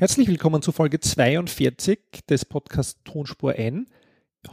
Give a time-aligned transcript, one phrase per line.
[0.00, 3.86] Herzlich willkommen zu Folge 42 des Podcasts Tonspur N.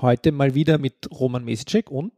[0.02, 2.12] Heute mal wieder mit Roman Mesicek und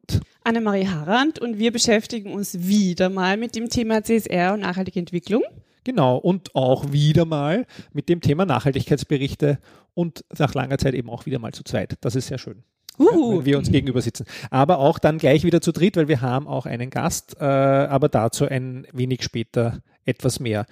[0.43, 5.43] Annemarie Harand und wir beschäftigen uns wieder mal mit dem Thema CSR und nachhaltige Entwicklung.
[5.83, 9.59] Genau, und auch wieder mal mit dem Thema Nachhaltigkeitsberichte
[9.93, 11.99] und nach langer Zeit eben auch wieder mal zu zweit.
[12.01, 12.63] Das ist sehr schön.
[12.99, 14.25] Ja, wenn wir uns gegenüber sitzen.
[14.51, 18.09] Aber auch dann gleich wieder zu dritt, weil wir haben auch einen Gast, äh, aber
[18.09, 20.65] dazu ein wenig später etwas mehr.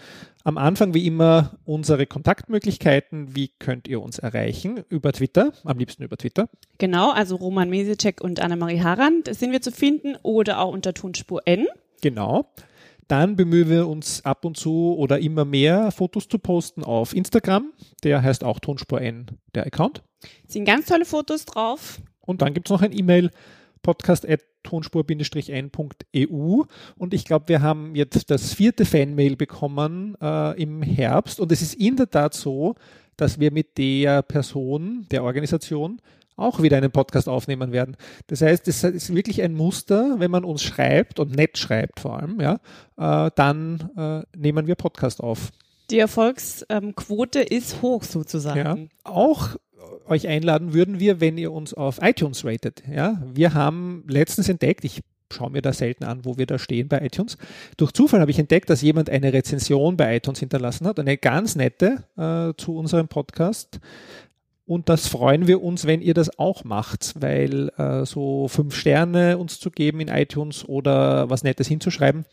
[0.44, 3.36] Am Anfang wie immer unsere Kontaktmöglichkeiten.
[3.36, 4.84] Wie könnt ihr uns erreichen?
[4.90, 6.50] Über Twitter, am liebsten über Twitter.
[6.78, 11.42] Genau, also Roman Mesicek und Annemarie Harand sind wir zu finden oder auch unter Tonspur
[11.46, 11.68] N.
[12.02, 12.50] Genau.
[13.08, 17.72] Dann bemühen wir uns ab und zu oder immer mehr Fotos zu posten auf Instagram.
[18.04, 20.04] Der heißt auch Tonspur N, der Account.
[20.48, 22.02] Sind ganz tolle Fotos drauf.
[22.28, 23.32] Und dann gibt es noch ein E-Mail,
[23.82, 26.64] podcast.tonspur-n.eu.
[26.98, 31.40] Und ich glaube, wir haben jetzt das vierte Fanmail bekommen äh, im Herbst.
[31.40, 32.74] Und es ist in der Tat so,
[33.16, 36.02] dass wir mit der Person, der Organisation,
[36.36, 37.98] auch wieder einen Podcast aufnehmen werden.
[38.28, 42.20] Das heißt, es ist wirklich ein Muster, wenn man uns schreibt und nett schreibt vor
[42.20, 42.60] allem, ja,
[42.98, 45.52] äh, dann äh, nehmen wir Podcast auf.
[45.90, 48.60] Die Erfolgsquote ist hoch sozusagen.
[48.60, 48.78] Ja.
[49.12, 49.56] Auch
[50.08, 52.84] euch einladen würden wir, wenn ihr uns auf iTunes ratet.
[52.92, 56.88] Ja, wir haben letztens entdeckt, ich schaue mir da selten an, wo wir da stehen
[56.88, 57.38] bei iTunes.
[57.76, 61.56] Durch Zufall habe ich entdeckt, dass jemand eine Rezension bei iTunes hinterlassen hat, eine ganz
[61.56, 63.80] nette äh, zu unserem Podcast.
[64.68, 69.38] Und das freuen wir uns, wenn ihr das auch macht, weil äh, so fünf Sterne
[69.38, 72.26] uns zu geben in iTunes oder was Nettes hinzuschreiben,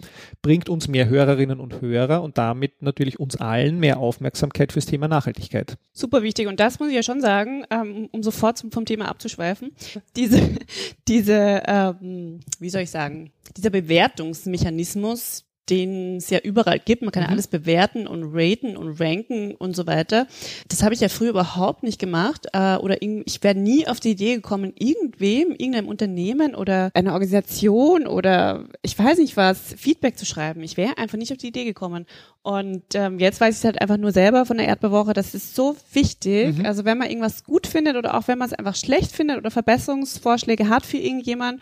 [0.42, 5.06] bringt uns mehr Hörerinnen und Hörer und damit natürlich uns allen mehr Aufmerksamkeit fürs Thema
[5.06, 5.78] Nachhaltigkeit.
[5.92, 6.48] Super wichtig.
[6.48, 9.70] Und das muss ich ja schon sagen, ähm, um sofort zum, vom Thema abzuschweifen.
[10.16, 10.40] Diese,
[11.06, 17.02] diese, ähm, wie soll ich sagen, dieser Bewertungsmechanismus, den es ja überall gibt.
[17.02, 17.32] Man kann ja Mhm.
[17.34, 20.26] alles bewerten und raten und ranken und so weiter.
[20.68, 22.46] Das habe ich ja früher überhaupt nicht gemacht.
[22.52, 28.06] Äh, oder ich wäre nie auf die Idee gekommen, irgendwem, irgendeinem Unternehmen oder einer Organisation
[28.06, 30.62] oder ich weiß nicht was, Feedback zu schreiben.
[30.62, 32.06] Ich wäre einfach nicht auf die Idee gekommen.
[32.42, 35.14] Und ähm, jetzt weiß ich es halt einfach nur selber von der Erdbewoche.
[35.14, 36.58] Das ist so wichtig.
[36.58, 36.66] Mhm.
[36.66, 39.50] Also wenn man irgendwas gut findet oder auch wenn man es einfach schlecht findet oder
[39.50, 41.60] Verbesserungsvorschläge hat für irgendjemand,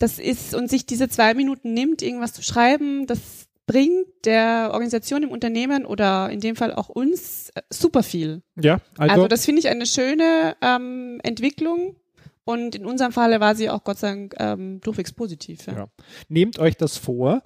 [0.00, 5.20] das ist und sich diese zwei Minuten nimmt, irgendwas zu schreiben, das bringt der Organisation,
[5.20, 8.42] dem Unternehmen oder in dem Fall auch uns äh, super viel.
[8.60, 11.94] Ja, also, Also, das finde ich eine schöne ähm, Entwicklung
[12.44, 15.66] und in unserem Falle war sie auch Gott sei Dank ähm, durchwegs positiv.
[15.66, 15.74] Ja.
[15.74, 15.88] Ja.
[16.28, 17.42] nehmt euch das vor,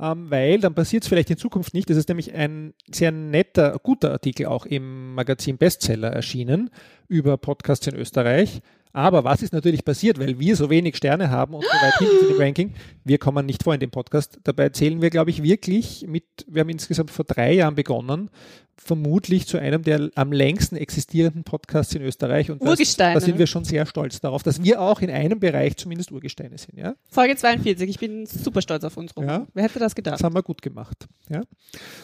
[0.00, 1.88] ähm, weil dann passiert es vielleicht in Zukunft nicht.
[1.90, 6.70] Das ist nämlich ein sehr netter, guter Artikel auch im Magazin Bestseller erschienen
[7.08, 8.60] über Podcasts in Österreich.
[8.92, 12.18] Aber was ist natürlich passiert, weil wir so wenig Sterne haben und so weit hinten
[12.20, 12.74] sind im Ranking,
[13.04, 14.38] wir kommen nicht vor in dem Podcast.
[14.44, 18.30] Dabei zählen wir, glaube ich, wirklich mit, wir haben insgesamt vor drei Jahren begonnen,
[18.76, 22.50] vermutlich zu einem der am längsten existierenden Podcasts in Österreich.
[22.50, 25.76] Und das, da sind wir schon sehr stolz darauf, dass wir auch in einem Bereich
[25.76, 26.78] zumindest Urgesteine sind.
[26.78, 26.94] Ja?
[27.10, 29.12] Folge 42, ich bin super stolz auf uns.
[29.18, 29.46] Ja.
[29.52, 30.14] Wer hätte das gedacht?
[30.14, 31.06] Das haben wir gut gemacht.
[31.28, 31.42] Ja.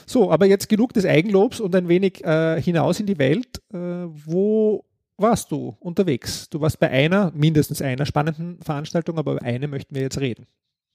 [0.06, 3.62] So, aber jetzt genug des Eigenlobs und ein wenig äh, hinaus in die Welt.
[3.72, 4.84] Äh, wo
[5.16, 6.48] warst du unterwegs?
[6.50, 10.46] Du warst bei einer, mindestens einer spannenden Veranstaltung, aber über eine möchten wir jetzt reden.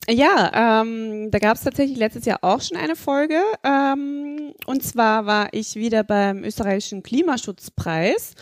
[0.07, 3.41] Ja, ähm, da gab es tatsächlich letztes Jahr auch schon eine Folge.
[3.63, 8.33] Ähm, und zwar war ich wieder beim österreichischen Klimaschutzpreis.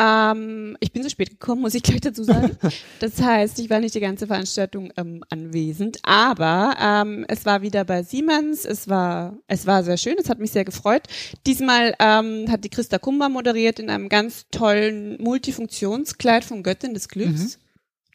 [0.00, 2.56] Ähm, ich bin so spät gekommen, muss ich gleich dazu sagen.
[3.00, 7.84] Das heißt, ich war nicht die ganze Veranstaltung ähm, anwesend, aber ähm, es war wieder
[7.84, 8.64] bei Siemens.
[8.64, 10.16] Es war, es war sehr schön.
[10.18, 11.02] Es hat mich sehr gefreut.
[11.46, 17.08] Diesmal ähm, hat die Christa Kumba moderiert in einem ganz tollen Multifunktionskleid von Göttin des
[17.08, 17.58] Glücks.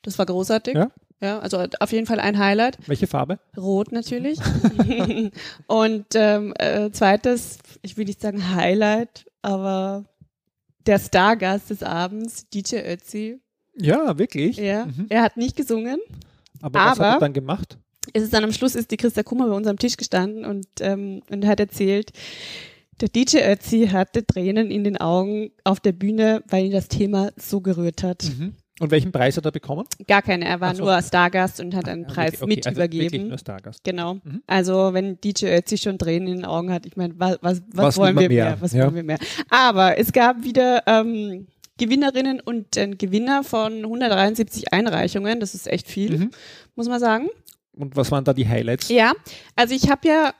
[0.03, 0.75] Das war großartig.
[0.75, 0.91] Ja.
[1.21, 2.77] Ja, also auf jeden Fall ein Highlight.
[2.87, 3.39] Welche Farbe?
[3.57, 4.39] Rot natürlich.
[5.67, 10.05] und ähm, äh, zweites, ich will nicht sagen Highlight, aber
[10.85, 13.39] der Stargast des Abends, DJ Ötzi.
[13.77, 14.57] Ja, wirklich.
[14.57, 15.07] Ja, Mhm.
[15.09, 15.99] er hat nicht gesungen.
[16.61, 17.77] Aber, was hat Aber- er dann gemacht?
[18.13, 20.67] Es ist dann am Schluss ist die Christa Kummer bei uns am Tisch gestanden und,
[20.79, 22.11] ähm, und hat erzählt,
[23.01, 27.31] der DJ Ötzi hatte Tränen in den Augen auf der Bühne, weil ihn das Thema
[27.35, 28.31] so gerührt hat.
[28.79, 29.85] Und welchen Preis hat er bekommen?
[30.05, 30.83] Gar keine, er war so.
[30.83, 33.27] nur Stargast und hat einen Ah, Preis wirklich, okay, mit also Wirklich übergeben.
[33.29, 33.83] nur Stargast.
[33.85, 34.15] Genau.
[34.15, 34.43] Mhm.
[34.47, 37.97] Also wenn DJ Ötzi schon Tränen in den Augen hat, ich meine, was, was, was,
[37.97, 38.45] wollen wir mehr?
[38.45, 38.57] mehr?
[38.61, 38.83] Was Ja.
[38.85, 39.17] wollen wir mehr?
[39.49, 45.39] Aber es gab wieder ähm, Gewinnerinnen und einen Gewinner von 173 Einreichungen.
[45.39, 46.31] Das ist echt viel, Mhm.
[46.75, 47.29] muss man sagen.
[47.77, 48.89] Und was waren da die Highlights?
[48.89, 49.13] Ja,
[49.55, 50.33] also ich habe ja,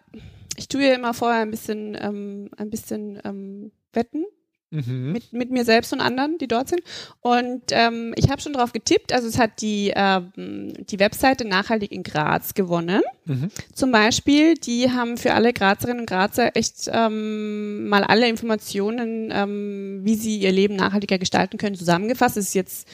[0.57, 4.25] ich tue ja immer vorher ein bisschen, ähm, ein bisschen ähm, wetten.
[4.71, 5.11] Mhm.
[5.11, 6.81] Mit, mit mir selbst und anderen, die dort sind.
[7.21, 9.13] Und ähm, ich habe schon drauf getippt.
[9.13, 13.01] Also es hat die, ähm, die Webseite Nachhaltig in Graz gewonnen.
[13.25, 13.49] Mhm.
[13.73, 20.01] Zum Beispiel, die haben für alle Grazerinnen und Grazer echt ähm, mal alle Informationen, ähm,
[20.03, 22.37] wie sie ihr Leben nachhaltiger gestalten können, zusammengefasst.
[22.37, 22.87] Das ist jetzt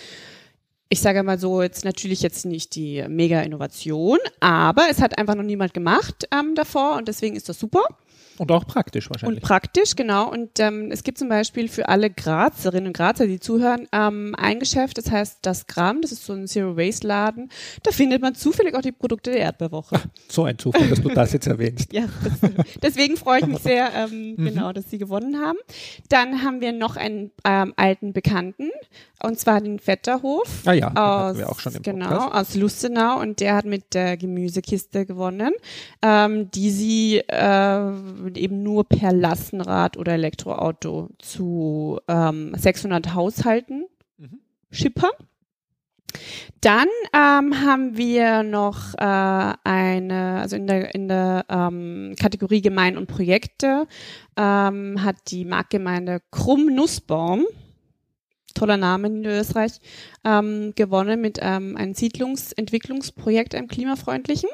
[0.94, 5.44] ich sage mal so, jetzt natürlich jetzt nicht die Mega-Innovation, aber es hat einfach noch
[5.44, 7.86] niemand gemacht ähm, davor und deswegen ist das super.
[8.38, 9.42] Und auch praktisch wahrscheinlich.
[9.42, 10.30] Und praktisch, genau.
[10.32, 14.60] Und ähm, es gibt zum Beispiel für alle Grazerinnen und Grazer, die zuhören, ähm, ein
[14.60, 17.50] Geschäft, das heißt das Gramm, das ist so ein Zero-Waste-Laden.
[17.84, 19.96] Da findet man zufällig auch die Produkte der Erdbeerwoche.
[19.98, 21.92] Ach, so ein Zufall, dass du das jetzt erwähnst.
[21.94, 22.52] ja, das,
[22.82, 24.46] deswegen freue ich mich sehr, ähm, mhm.
[24.46, 25.58] genau, dass sie gewonnen haben.
[26.10, 28.70] Dann haben wir noch einen ähm, alten Bekannten,
[29.24, 30.64] und zwar den Vetterhof.
[30.66, 32.34] Ah ja, aus, wir auch schon im Genau, Podcast.
[32.34, 33.20] aus Lustenau.
[33.20, 35.54] Und der hat mit der Gemüsekiste gewonnen,
[36.02, 37.92] ähm, die sie äh,
[38.36, 43.86] eben nur per Lastenrad oder Elektroauto zu ähm, 600 Haushalten
[44.18, 44.40] mhm.
[44.72, 45.12] schippern.
[46.62, 52.98] Dann ähm, haben wir noch äh, eine, also in der, in der ähm, Kategorie Gemein
[52.98, 53.88] und Projekte
[54.38, 57.46] ähm, hat die Marktgemeinde Krumm Nussbaum,
[58.54, 59.80] toller Name in Österreich,
[60.24, 64.50] ähm, gewonnen mit ähm, einem Siedlungsentwicklungsprojekt, einem klimafreundlichen.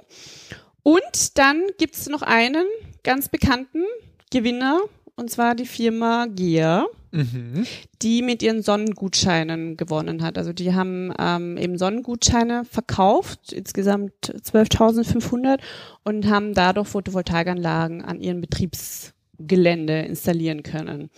[0.88, 2.66] Und dann gibt's noch einen
[3.04, 3.84] ganz bekannten
[4.32, 4.80] Gewinner,
[5.18, 7.66] und zwar die Firma GEA, mhm.
[8.02, 10.38] die mit ihren Sonnengutscheinen gewonnen hat.
[10.38, 15.60] Also die haben ähm, eben Sonnengutscheine verkauft, insgesamt 12.500
[16.06, 21.10] und haben dadurch Photovoltaikanlagen an ihren Betriebsgelände installieren können.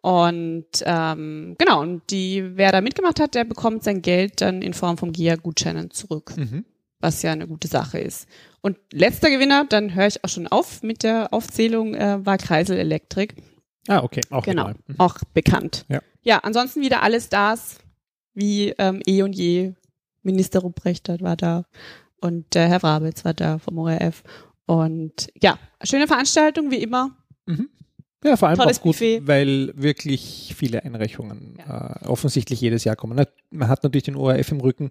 [0.00, 4.72] Und ähm, genau, und die, wer da mitgemacht hat, der bekommt sein Geld dann in
[4.72, 6.32] Form von GEA-Gutscheinen zurück.
[6.38, 6.64] Mhm
[7.00, 8.28] was ja eine gute Sache ist.
[8.60, 12.78] Und letzter Gewinner, dann höre ich auch schon auf mit der Aufzählung, äh, war Kreisel
[12.78, 13.34] Elektrik.
[13.88, 14.94] Ah, okay, auch genau, mhm.
[14.98, 15.86] auch bekannt.
[15.88, 16.00] Ja.
[16.22, 17.78] ja, ansonsten wieder alle Stars
[18.34, 19.72] wie ähm, eh und je.
[20.22, 21.64] Minister Ruprecht war da
[22.20, 24.22] und äh, Herr Wrabitz war da vom ORF.
[24.66, 27.16] Und ja, schöne Veranstaltung wie immer.
[27.46, 27.70] Mhm.
[28.22, 29.22] Ja, vor allem Tolles auch gut, Buffet.
[29.24, 32.00] weil wirklich viele Einreichungen ja.
[32.02, 33.24] äh, offensichtlich jedes Jahr kommen.
[33.50, 34.90] Man hat natürlich den ORF im Rücken,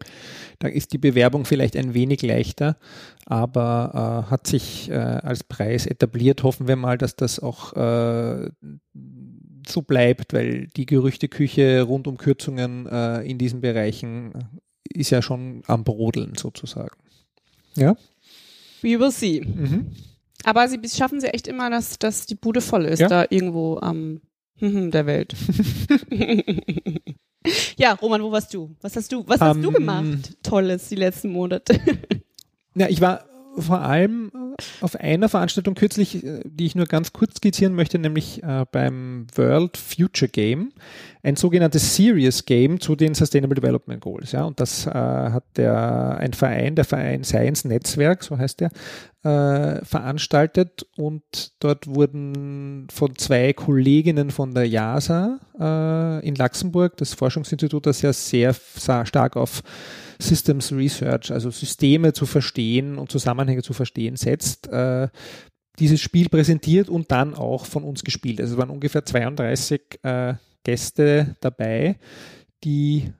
[0.57, 2.77] da ist die Bewerbung vielleicht ein wenig leichter,
[3.25, 6.41] aber äh, hat sich äh, als Preis etabliert.
[6.41, 8.49] Hoffen wir mal, dass das auch äh,
[9.67, 14.33] so bleibt, weil die Gerüchteküche rund um Kürzungen äh, in diesen Bereichen
[14.91, 16.97] ist ja schon am Brodeln sozusagen.
[17.75, 17.95] Ja?
[18.81, 19.41] We will see.
[19.41, 19.91] Mhm.
[20.45, 23.07] Aber sie schaffen sie echt immer, dass, dass die Bude voll ist, ja?
[23.07, 24.21] da irgendwo am
[24.61, 25.35] ähm, der Welt.
[27.77, 28.75] ja, Roman, wo warst du?
[28.81, 30.37] Was hast du, was hast um, du ähm, gemacht?
[30.43, 31.79] Tolles die letzten Monate.
[32.75, 33.25] ja, ich war
[33.57, 37.99] vor allem äh, auf einer Veranstaltung kürzlich, äh, die ich nur ganz kurz skizzieren möchte,
[37.99, 40.71] nämlich äh, beim World Future Game,
[41.23, 44.31] ein sogenanntes Serious Game zu den Sustainable Development Goals.
[44.31, 48.71] Ja, und das äh, hat der, ein Verein, der Verein Science Netzwerk, so heißt der,
[49.23, 51.23] äh, veranstaltet und
[51.59, 58.13] dort wurden von zwei Kolleginnen von der JASA äh, in Luxemburg, das Forschungsinstitut, das ja
[58.13, 59.61] sehr stark auf
[60.21, 65.07] Systems Research, also Systeme zu verstehen und Zusammenhänge zu verstehen setzt, äh,
[65.79, 68.41] dieses Spiel präsentiert und dann auch von uns gespielt.
[68.41, 70.33] Also es waren ungefähr 32 äh,
[70.63, 71.97] Gäste dabei,
[72.65, 73.13] die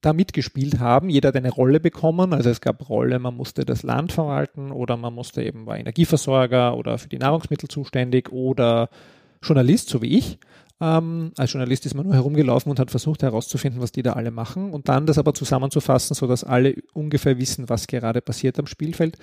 [0.00, 1.08] da mitgespielt haben.
[1.08, 2.32] Jeder hat eine Rolle bekommen.
[2.32, 6.76] Also es gab Rolle, man musste das Land verwalten oder man musste eben war Energieversorger
[6.76, 8.90] oder für die Nahrungsmittel zuständig oder
[9.42, 10.38] Journalist, so wie ich.
[10.84, 14.30] Ähm, als Journalist ist man nur herumgelaufen und hat versucht herauszufinden, was die da alle
[14.30, 19.16] machen und dann das aber zusammenzufassen, sodass alle ungefähr wissen, was gerade passiert am Spielfeld.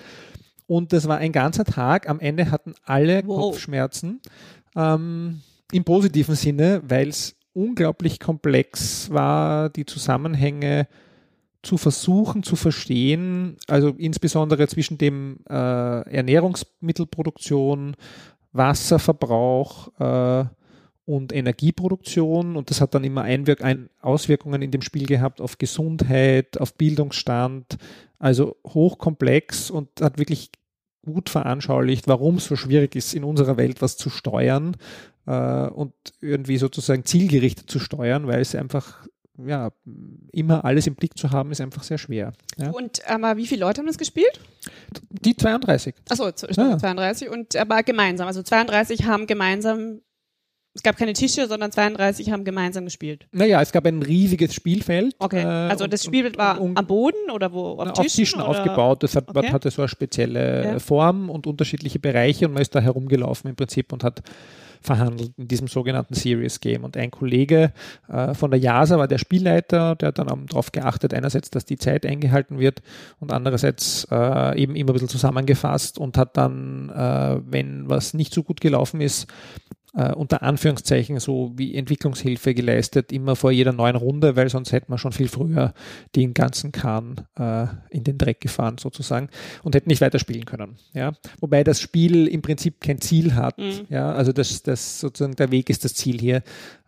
[0.66, 2.08] Und das war ein ganzer Tag.
[2.08, 3.42] Am Ende hatten alle wow.
[3.42, 4.20] Kopfschmerzen.
[4.74, 10.88] Ähm, Im positiven Sinne, weil es unglaublich komplex war, die Zusammenhänge
[11.62, 17.94] zu versuchen zu verstehen, also insbesondere zwischen dem äh, Ernährungsmittelproduktion,
[18.52, 20.44] Wasserverbrauch, äh,
[21.04, 25.58] und Energieproduktion und das hat dann immer Einwirk ein Auswirkungen in dem Spiel gehabt auf
[25.58, 27.76] Gesundheit, auf Bildungsstand,
[28.18, 30.50] also hochkomplex und hat wirklich
[31.04, 34.76] gut veranschaulicht, warum es so schwierig ist, in unserer Welt was zu steuern
[35.26, 39.06] äh, und irgendwie sozusagen zielgerichtet zu steuern, weil es einfach
[39.44, 39.72] ja,
[40.30, 42.32] immer alles im Blick zu haben, ist einfach sehr schwer.
[42.58, 42.70] Ja.
[42.70, 44.40] Und aber wie viele Leute haben das gespielt?
[45.08, 45.94] Die 32.
[46.10, 46.78] Achso, ja.
[46.78, 48.26] 32 und aber gemeinsam.
[48.26, 50.00] Also 32 haben gemeinsam
[50.74, 53.26] es gab keine Tische, sondern 32 haben gemeinsam gespielt.
[53.30, 55.14] Naja, es gab ein riesiges Spielfeld.
[55.18, 55.42] Okay.
[55.42, 57.72] Äh, also das Spiel war und, am Boden oder wo?
[57.72, 58.48] Auf, Tischen, auf Tischen oder?
[58.48, 59.02] aufgebaut.
[59.02, 59.52] Das hat, okay.
[59.52, 60.78] hatte so eine spezielle ja.
[60.78, 64.22] Form und unterschiedliche Bereiche und man ist da herumgelaufen im Prinzip und hat
[64.80, 66.84] verhandelt in diesem sogenannten Serious Game.
[66.84, 67.72] Und ein Kollege
[68.08, 71.76] äh, von der JASA war der Spielleiter, der hat dann darauf geachtet, einerseits, dass die
[71.76, 72.82] Zeit eingehalten wird
[73.20, 78.34] und andererseits äh, eben immer ein bisschen zusammengefasst und hat dann, äh, wenn was nicht
[78.34, 79.28] so gut gelaufen ist,
[79.94, 84.92] äh, unter Anführungszeichen so wie Entwicklungshilfe geleistet, immer vor jeder neuen Runde, weil sonst hätten
[84.92, 85.74] wir schon viel früher
[86.16, 89.28] den ganzen Kahn äh, in den Dreck gefahren sozusagen
[89.62, 90.76] und hätten nicht weiterspielen können.
[90.94, 91.12] Ja?
[91.40, 93.58] Wobei das Spiel im Prinzip kein Ziel hat.
[93.58, 93.86] Mhm.
[93.88, 94.12] Ja?
[94.12, 96.42] Also das, das sozusagen der Weg ist das Ziel hier.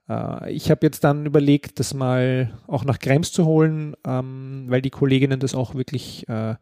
[0.09, 4.83] Äh, ich habe jetzt dann überlegt, das mal auch nach Krems zu holen, ähm, weil
[4.83, 6.55] die Kolleginnen das auch wirklich äh,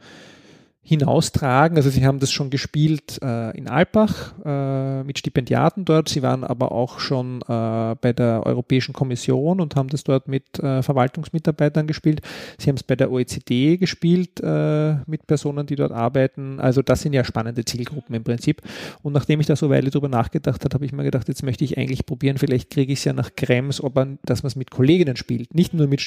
[0.84, 1.76] hinaustragen.
[1.76, 6.08] Also sie haben das schon gespielt äh, in Alpbach äh, mit Stipendiaten dort.
[6.08, 10.58] Sie waren aber auch schon äh, bei der Europäischen Kommission und haben das dort mit
[10.58, 12.22] äh, Verwaltungsmitarbeitern gespielt.
[12.58, 16.58] Sie haben es bei der OECD gespielt äh, mit Personen, die dort arbeiten.
[16.58, 18.60] Also das sind ja spannende Zielgruppen im Prinzip.
[19.02, 21.44] Und nachdem ich da so eine Weile drüber nachgedacht habe, habe ich mir gedacht, jetzt
[21.44, 24.48] möchte ich eigentlich probieren, vielleicht kriege ich es ja nach Krems, ob man, dass man
[24.48, 25.54] es mit Kolleginnen spielt.
[25.54, 26.00] Nicht nur mit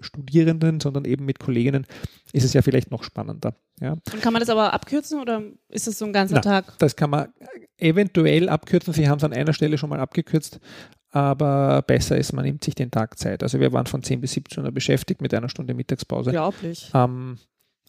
[0.00, 1.86] Studierenden, sondern eben mit Kolleginnen
[2.32, 3.54] ist es ja vielleicht noch spannender.
[3.80, 3.92] Ja.
[3.92, 6.78] Und kann man das aber abkürzen oder ist das so ein ganzer Na, Tag?
[6.78, 7.28] Das kann man
[7.78, 8.92] eventuell abkürzen.
[8.92, 10.60] Sie haben es an einer Stelle schon mal abgekürzt,
[11.10, 13.42] aber besser ist, man nimmt sich den Tag Zeit.
[13.42, 16.30] Also wir waren von 10 bis 17 Uhr beschäftigt mit einer Stunde Mittagspause.
[16.30, 16.90] Unglaublich.
[16.94, 17.38] Ähm,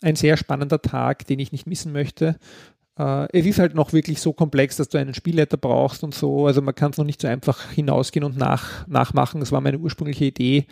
[0.01, 2.37] ein sehr spannender Tag, den ich nicht missen möchte.
[2.99, 6.45] Uh, es ist halt noch wirklich so komplex, dass du einen Spielleiter brauchst und so.
[6.45, 9.39] Also man kann es noch nicht so einfach hinausgehen und nach, nachmachen.
[9.39, 10.67] Das war meine ursprüngliche Idee.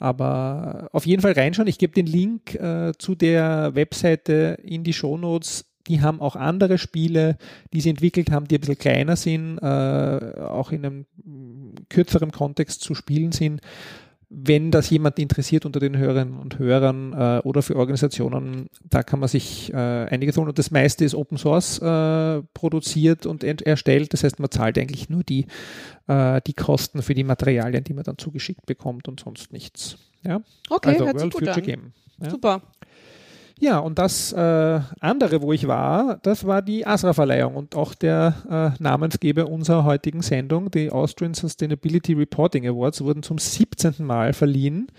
[0.00, 1.68] Aber auf jeden Fall reinschauen.
[1.68, 5.66] Ich gebe den Link äh, zu der Webseite in die Shownotes.
[5.86, 7.36] Die haben auch andere Spiele,
[7.72, 11.06] die sie entwickelt haben, die ein bisschen kleiner sind, äh, auch in einem
[11.88, 13.60] kürzeren Kontext zu spielen sind
[14.32, 19.18] wenn das jemand interessiert unter den Hörerinnen und Hörern äh, oder für Organisationen, da kann
[19.18, 20.48] man sich äh, einiges holen.
[20.48, 24.12] Und das meiste ist Open Source äh, produziert und erstellt.
[24.12, 25.46] Das heißt, man zahlt eigentlich nur die,
[26.06, 29.98] äh, die Kosten für die Materialien, die man dann zugeschickt bekommt und sonst nichts.
[30.22, 30.40] Ja?
[30.68, 31.62] Okay, also World Future an.
[31.62, 31.92] Game.
[32.22, 32.30] Ja?
[32.30, 32.62] Super.
[33.62, 38.74] Ja, und das äh, andere, wo ich war, das war die ASRA-Verleihung und auch der
[38.78, 43.96] äh, Namensgeber unserer heutigen Sendung, die Austrian Sustainability Reporting Awards, wurden zum 17.
[43.98, 44.90] Mal verliehen.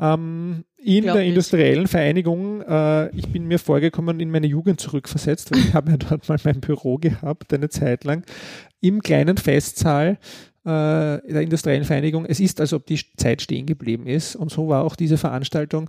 [0.00, 5.60] Ähm, in der industriellen Vereinigung, äh, ich bin mir vorgekommen, in meine Jugend zurückversetzt, weil
[5.60, 8.24] ich habe ja dort mal mein Büro gehabt, eine Zeit lang,
[8.80, 10.18] im kleinen Festsaal
[10.64, 12.26] äh, der industriellen Vereinigung.
[12.26, 14.34] Es ist, als ob die Zeit stehen geblieben ist.
[14.34, 15.88] Und so war auch diese Veranstaltung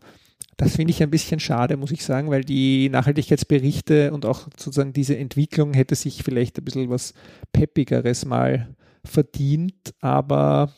[0.58, 4.94] das finde ich ein bisschen schade, muss ich sagen, weil die Nachhaltigkeitsberichte und auch sozusagen
[4.94, 7.14] diese Entwicklung hätte sich vielleicht ein bisschen was
[7.52, 8.70] Peppigeres mal
[9.04, 10.72] verdient, aber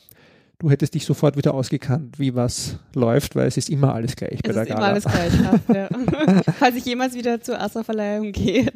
[0.59, 4.39] du hättest dich sofort wieder ausgekannt, wie was läuft, weil es ist immer alles gleich
[4.41, 4.95] es bei der Gala.
[4.95, 5.35] Es ist immer alles
[5.67, 6.43] gleich, ja.
[6.59, 8.71] Falls ich jemals wieder zur Astra-Verleihung gehe,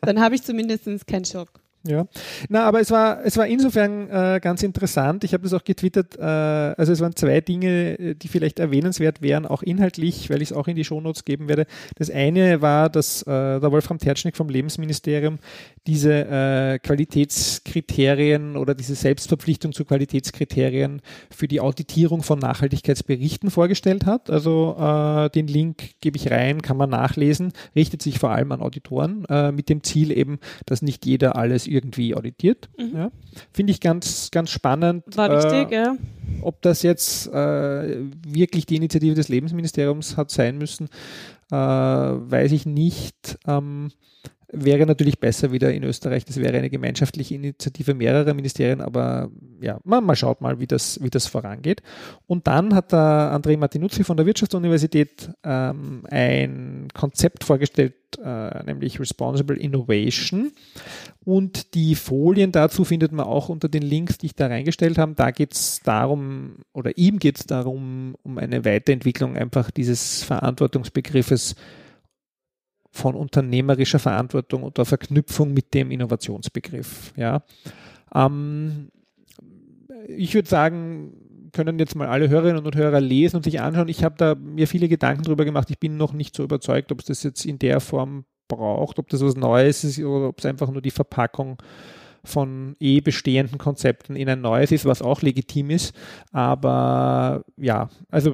[0.00, 1.60] dann habe ich zumindest keinen Schock.
[1.86, 2.06] Ja,
[2.48, 5.24] na, aber es war, es war insofern äh, ganz interessant.
[5.24, 6.18] Ich habe das auch getwittert.
[6.18, 10.50] Äh, also es waren zwei Dinge, äh, die vielleicht erwähnenswert wären, auch inhaltlich, weil ich
[10.50, 11.66] es auch in die Shownotes geben werde.
[11.96, 15.38] Das eine war, dass äh, der Wolfram Tertschnik vom Lebensministerium
[15.86, 24.30] diese äh, Qualitätskriterien oder diese Selbstverpflichtung zu Qualitätskriterien für die Auditierung von Nachhaltigkeitsberichten vorgestellt hat.
[24.30, 28.60] Also äh, den Link gebe ich rein, kann man nachlesen, richtet sich vor allem an
[28.60, 32.68] Auditoren mit dem Ziel eben, dass nicht jeder alles irgendwie auditiert.
[32.78, 32.96] Mhm.
[32.96, 33.10] Ja.
[33.52, 35.04] Finde ich ganz, ganz spannend.
[35.16, 35.96] War wichtig, äh, ja.
[36.42, 40.88] Ob das jetzt äh, wirklich die Initiative des Lebensministeriums hat sein müssen,
[41.50, 43.38] äh, weiß ich nicht.
[43.46, 43.90] Ähm,
[44.52, 46.24] wäre natürlich besser wieder in Österreich.
[46.24, 51.02] Das wäre eine gemeinschaftliche Initiative mehrerer Ministerien, aber ja, man, man schaut mal, wie das,
[51.02, 51.82] wie das vorangeht.
[52.26, 59.00] Und dann hat der André Martinuzzi von der Wirtschaftsuniversität ähm, ein Konzept vorgestellt, äh, nämlich
[59.00, 60.52] Responsible Innovation.
[61.24, 65.14] Und die Folien dazu findet man auch unter den Links, die ich da reingestellt habe.
[65.16, 71.56] Da geht es darum, oder ihm geht es darum, um eine Weiterentwicklung einfach dieses Verantwortungsbegriffes
[72.96, 77.12] von unternehmerischer Verantwortung oder Verknüpfung mit dem Innovationsbegriff.
[77.16, 77.42] Ja.
[78.14, 78.88] Ähm,
[80.08, 81.12] ich würde sagen,
[81.52, 83.88] können jetzt mal alle Hörerinnen und Hörer lesen und sich anschauen.
[83.88, 85.70] Ich habe da mir viele Gedanken darüber gemacht.
[85.70, 89.08] Ich bin noch nicht so überzeugt, ob es das jetzt in der Form braucht, ob
[89.10, 91.58] das was Neues ist oder ob es einfach nur die Verpackung
[92.24, 95.94] von eh bestehenden Konzepten in ein neues ist, was auch legitim ist.
[96.32, 98.32] Aber ja, also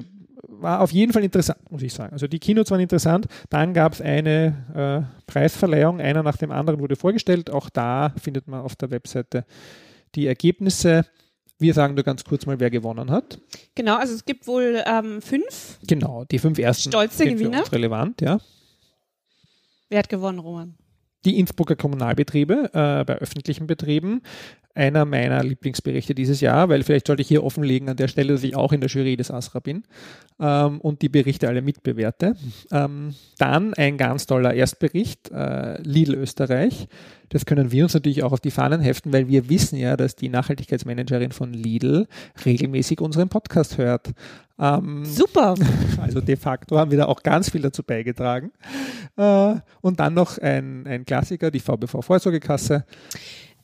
[0.63, 2.13] war auf jeden Fall interessant, muss ich sagen.
[2.13, 3.27] Also die Keynotes waren interessant.
[3.49, 7.51] Dann gab es eine äh, Preisverleihung, einer nach dem anderen wurde vorgestellt.
[7.51, 9.45] Auch da findet man auf der Webseite
[10.15, 11.05] die Ergebnisse.
[11.59, 13.39] Wir sagen nur ganz kurz mal, wer gewonnen hat.
[13.75, 15.77] Genau, also es gibt wohl ähm, fünf.
[15.85, 17.63] Genau, die fünf ersten stolze Gewinner.
[17.71, 18.39] relevant, ja.
[19.89, 20.75] Wer hat gewonnen, Roman?
[21.25, 24.21] Die Innsbrucker Kommunalbetriebe äh, bei öffentlichen Betrieben.
[24.75, 28.43] Einer meiner Lieblingsberichte dieses Jahr, weil vielleicht sollte ich hier offenlegen an der Stelle, dass
[28.43, 29.83] ich auch in der Jury des ASRA bin
[30.39, 32.35] ähm, und die Berichte alle mitbewerte.
[32.71, 36.87] Ähm, dann ein ganz toller Erstbericht, äh, Lidl Österreich.
[37.29, 40.15] Das können wir uns natürlich auch auf die Fahnen heften, weil wir wissen ja, dass
[40.15, 42.07] die Nachhaltigkeitsmanagerin von Lidl
[42.45, 44.11] regelmäßig unseren Podcast hört.
[44.59, 45.55] Ähm, Super.
[46.01, 48.51] Also de facto haben wir da auch ganz viel dazu beigetragen.
[49.15, 52.85] Äh, und dann noch ein, ein Klassiker, die VBV Vorsorgekasse.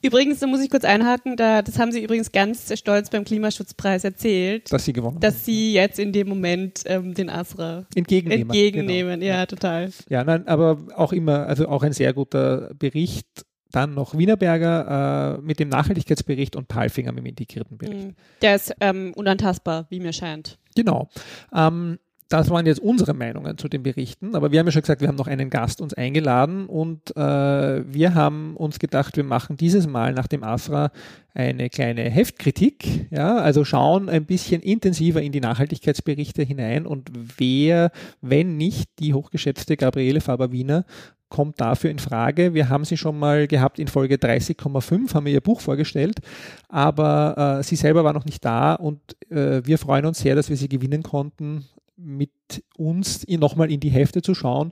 [0.01, 4.03] Übrigens, da muss ich kurz einhaken, da, das haben Sie übrigens ganz stolz beim Klimaschutzpreis
[4.03, 4.71] erzählt.
[4.71, 8.43] Dass Sie gewonnen Dass Sie jetzt in dem Moment ähm, den Asra entgegennehmen.
[8.43, 9.33] Entgegennehmen, genau.
[9.33, 9.89] ja, total.
[10.07, 13.27] Ja, nein, aber auch immer, also auch ein sehr guter Bericht.
[13.71, 18.07] Dann noch Wienerberger äh, mit dem Nachhaltigkeitsbericht und Palfinger mit dem integrierten Bericht.
[18.07, 18.15] Mhm.
[18.41, 20.57] Der ist ähm, unantastbar, wie mir scheint.
[20.75, 21.09] Genau.
[21.53, 25.01] Ähm, das waren jetzt unsere Meinungen zu den Berichten, aber wir haben ja schon gesagt,
[25.01, 29.57] wir haben noch einen Gast uns eingeladen und äh, wir haben uns gedacht, wir machen
[29.57, 30.91] dieses Mal nach dem AFRA
[31.33, 37.91] eine kleine Heftkritik, ja, also schauen ein bisschen intensiver in die Nachhaltigkeitsberichte hinein und wer,
[38.21, 40.85] wenn nicht die hochgeschätzte Gabriele Faber-Wiener,
[41.29, 42.55] kommt dafür in Frage.
[42.55, 46.19] Wir haben sie schon mal gehabt in Folge 30,5, haben wir ihr Buch vorgestellt,
[46.67, 48.99] aber äh, sie selber war noch nicht da und
[49.31, 51.65] äh, wir freuen uns sehr, dass wir sie gewinnen konnten
[51.99, 52.31] mit
[52.77, 54.71] uns nochmal in die Hefte zu schauen.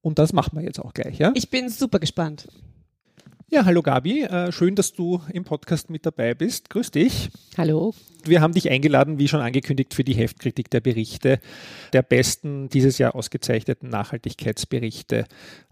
[0.00, 1.18] Und das machen wir jetzt auch gleich.
[1.18, 1.32] Ja?
[1.34, 2.46] Ich bin super gespannt.
[3.50, 6.68] Ja, hallo Gabi, äh, schön, dass du im Podcast mit dabei bist.
[6.68, 7.30] Grüß dich.
[7.56, 7.94] Hallo.
[8.24, 11.40] Wir haben dich eingeladen, wie schon angekündigt, für die Heftkritik der Berichte,
[11.94, 15.24] der besten dieses Jahr ausgezeichneten Nachhaltigkeitsberichte.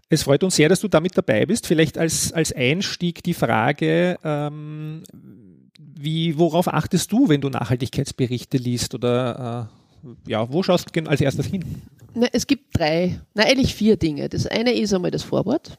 [0.09, 1.67] Es freut uns sehr, dass du damit dabei bist.
[1.67, 5.03] Vielleicht als, als Einstieg die Frage, ähm,
[5.77, 9.86] wie, worauf achtest du, wenn du Nachhaltigkeitsberichte liest oder äh,
[10.27, 11.63] ja, wo schaust du als erstes hin?
[12.13, 14.29] Na, es gibt drei, na eigentlich vier Dinge.
[14.29, 15.77] Das eine ist einmal das Vorwort.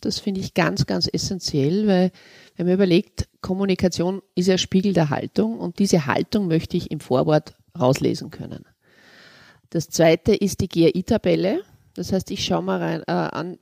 [0.00, 2.12] Das finde ich ganz, ganz essentiell, weil
[2.56, 7.00] wenn man überlegt, Kommunikation ist ja Spiegel der Haltung und diese Haltung möchte ich im
[7.00, 8.66] Vorwort rauslesen können.
[9.70, 11.62] Das zweite ist die GRI-Tabelle.
[11.94, 13.58] Das heißt, ich schaue mal rein, äh, an,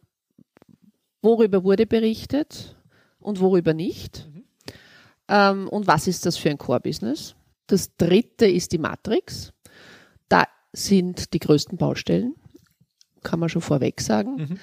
[1.23, 2.77] worüber wurde berichtet
[3.21, 4.29] und worüber nicht.
[4.35, 4.45] Mhm.
[5.29, 7.37] Ähm, und was ist das für ein Core-Business?
[7.69, 9.53] Das dritte ist die Matrix
[10.73, 12.35] sind die größten Baustellen,
[13.23, 14.37] kann man schon vorweg sagen.
[14.37, 14.59] Mhm.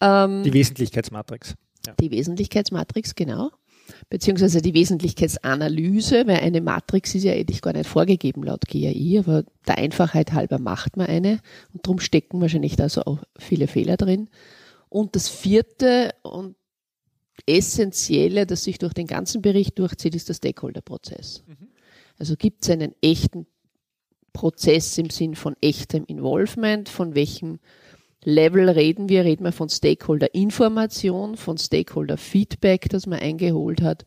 [0.00, 1.54] Ähm, die Wesentlichkeitsmatrix.
[1.86, 1.94] Ja.
[2.00, 3.50] Die Wesentlichkeitsmatrix, genau.
[4.08, 9.44] Beziehungsweise die Wesentlichkeitsanalyse, weil eine Matrix ist ja eigentlich gar nicht vorgegeben laut GAI, aber
[9.66, 11.40] der Einfachheit halber macht man eine
[11.72, 14.30] und darum stecken wahrscheinlich da so auch viele Fehler drin.
[14.88, 16.56] Und das vierte und
[17.46, 21.44] essentielle, das sich durch den ganzen Bericht durchzieht, ist der Stakeholder-Prozess.
[21.46, 21.68] Mhm.
[22.18, 23.46] Also gibt es einen echten
[24.34, 27.60] Prozess im Sinn von echtem Involvement, von welchem
[28.22, 29.24] Level reden wir?
[29.24, 34.04] Reden wir von Stakeholder-Information, von Stakeholder-Feedback, das man eingeholt hat,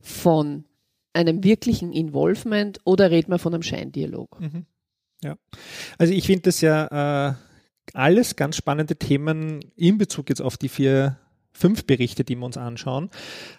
[0.00, 0.64] von
[1.12, 4.40] einem wirklichen Involvement oder reden wir von einem Scheindialog?
[4.40, 4.64] Mhm.
[5.22, 5.36] Ja,
[5.98, 7.34] also ich finde das ja äh,
[7.92, 11.18] alles ganz spannende Themen in Bezug jetzt auf die vier
[11.58, 13.10] fünf Berichte, die wir uns anschauen.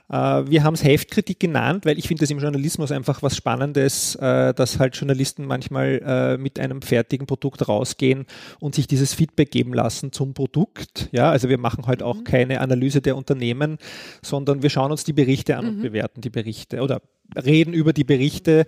[0.09, 4.15] Äh, wir haben es Heftkritik genannt, weil ich finde das im Journalismus einfach was Spannendes,
[4.15, 8.25] äh, dass halt Journalisten manchmal äh, mit einem fertigen Produkt rausgehen
[8.59, 11.09] und sich dieses Feedback geben lassen zum Produkt.
[11.11, 12.23] Ja, also wir machen heute halt auch mhm.
[12.23, 13.77] keine Analyse der Unternehmen,
[14.21, 15.71] sondern wir schauen uns die Berichte an mhm.
[15.71, 17.01] und bewerten die Berichte oder
[17.35, 18.65] reden über die Berichte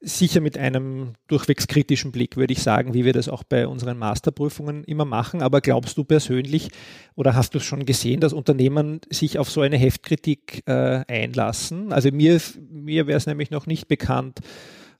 [0.00, 3.98] sicher mit einem durchwegs kritischen Blick, würde ich sagen, wie wir das auch bei unseren
[3.98, 5.42] Masterprüfungen immer machen.
[5.42, 6.70] Aber glaubst du persönlich
[7.14, 11.92] oder hast du es schon gesehen, dass Unternehmen sich auf so eine Heftkritik äh, einlassen?
[11.92, 14.40] Also mir, mir wäre es nämlich noch nicht bekannt,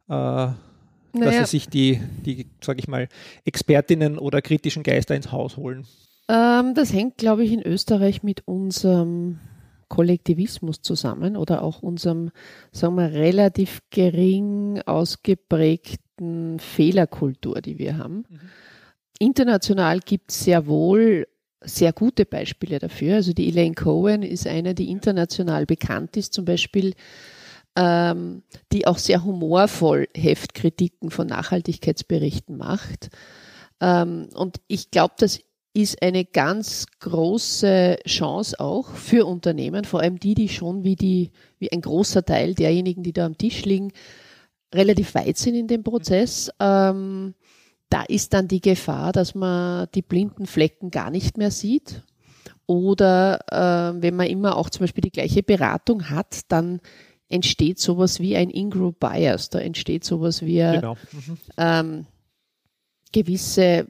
[0.08, 0.56] äh, naja.
[1.12, 3.08] dass sie sich die, die sage ich mal,
[3.44, 5.86] Expertinnen oder kritischen Geister ins Haus holen.
[6.28, 9.40] Ähm, das hängt, glaube ich, in Österreich mit unserem
[9.90, 12.30] Kollektivismus zusammen oder auch unserem,
[12.72, 18.24] sagen wir, relativ gering ausgeprägten Fehlerkultur, die wir haben.
[18.28, 18.40] Mhm.
[19.18, 21.26] International gibt es sehr wohl
[21.62, 23.16] sehr gute Beispiele dafür.
[23.16, 26.94] Also die Elaine Cohen ist eine, die international bekannt ist, zum Beispiel,
[27.76, 33.10] ähm, die auch sehr humorvoll Heftkritiken von Nachhaltigkeitsberichten macht.
[33.80, 35.40] Ähm, und ich glaube, dass
[35.72, 41.30] ist eine ganz große Chance auch für Unternehmen, vor allem die, die schon wie die,
[41.58, 43.92] wie ein großer Teil derjenigen, die da am Tisch liegen,
[44.74, 46.50] relativ weit sind in dem Prozess.
[46.58, 47.34] Ähm,
[47.88, 52.02] da ist dann die Gefahr, dass man die blinden Flecken gar nicht mehr sieht.
[52.66, 56.80] Oder äh, wenn man immer auch zum Beispiel die gleiche Beratung hat, dann
[57.28, 59.50] entsteht sowas wie ein In-Group Bias.
[59.50, 60.96] Da entsteht sowas wie genau.
[61.12, 61.38] mhm.
[61.56, 62.06] ähm,
[63.12, 63.86] gewisse,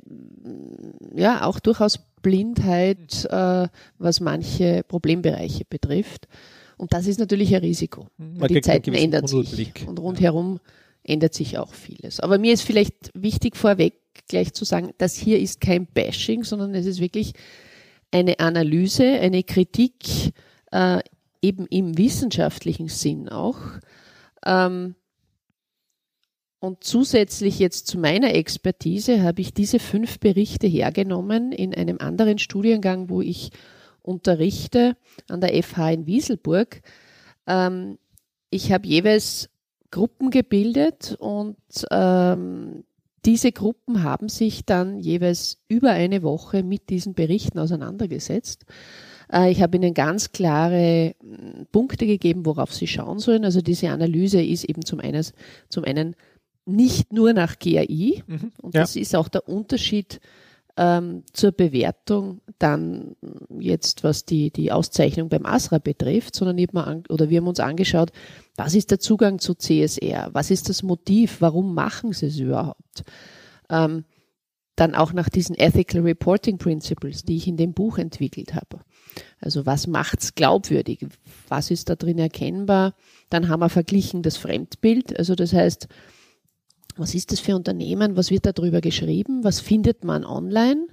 [1.14, 6.28] ja, auch durchaus Blindheit, äh, was manche Problembereiche betrifft.
[6.76, 8.06] Und das ist natürlich ein Risiko.
[8.16, 10.60] Man die Zeiten ändern sich und rundherum
[11.02, 12.20] ändert sich auch vieles.
[12.20, 13.94] Aber mir ist vielleicht wichtig vorweg
[14.28, 17.32] gleich zu sagen, das hier ist kein Bashing, sondern es ist wirklich
[18.10, 20.32] eine Analyse, eine Kritik,
[20.72, 21.00] äh,
[21.42, 23.58] eben im wissenschaftlichen Sinn auch.
[24.44, 24.94] Ähm,
[26.60, 32.38] und zusätzlich jetzt zu meiner Expertise habe ich diese fünf Berichte hergenommen in einem anderen
[32.38, 33.50] Studiengang, wo ich
[34.02, 34.96] unterrichte
[35.28, 36.82] an der FH in Wieselburg.
[37.46, 37.98] Ähm,
[38.50, 39.48] ich habe jeweils
[39.90, 41.56] Gruppen gebildet und
[41.90, 42.84] ähm,
[43.24, 48.66] diese Gruppen haben sich dann jeweils über eine Woche mit diesen Berichten auseinandergesetzt.
[49.32, 53.44] Äh, ich habe ihnen ganz klare mm, Punkte gegeben, worauf sie schauen sollen.
[53.44, 55.24] Also diese Analyse ist eben zum einen,
[55.68, 56.16] zum einen
[56.66, 58.52] nicht nur nach GAI, Mhm.
[58.62, 58.82] und Ja.
[58.82, 60.20] das ist auch der Unterschied
[60.76, 63.16] ähm, zur Bewertung dann
[63.58, 67.60] jetzt, was die, die Auszeichnung beim ASRA betrifft, sondern eben an, oder wir haben uns
[67.60, 68.12] angeschaut,
[68.56, 70.30] was ist der Zugang zu CSR?
[70.32, 71.38] Was ist das Motiv?
[71.40, 73.02] Warum machen sie es überhaupt?
[73.68, 74.04] Ähm,
[74.76, 78.80] dann auch nach diesen Ethical Reporting Principles, die ich in dem Buch entwickelt habe.
[79.40, 81.04] Also was macht's glaubwürdig?
[81.48, 82.94] Was ist da drin erkennbar?
[83.28, 85.18] Dann haben wir verglichen das Fremdbild.
[85.18, 85.88] Also das heißt,
[86.96, 88.16] was ist das für Unternehmen?
[88.16, 89.44] Was wird darüber geschrieben?
[89.44, 90.86] Was findet man online?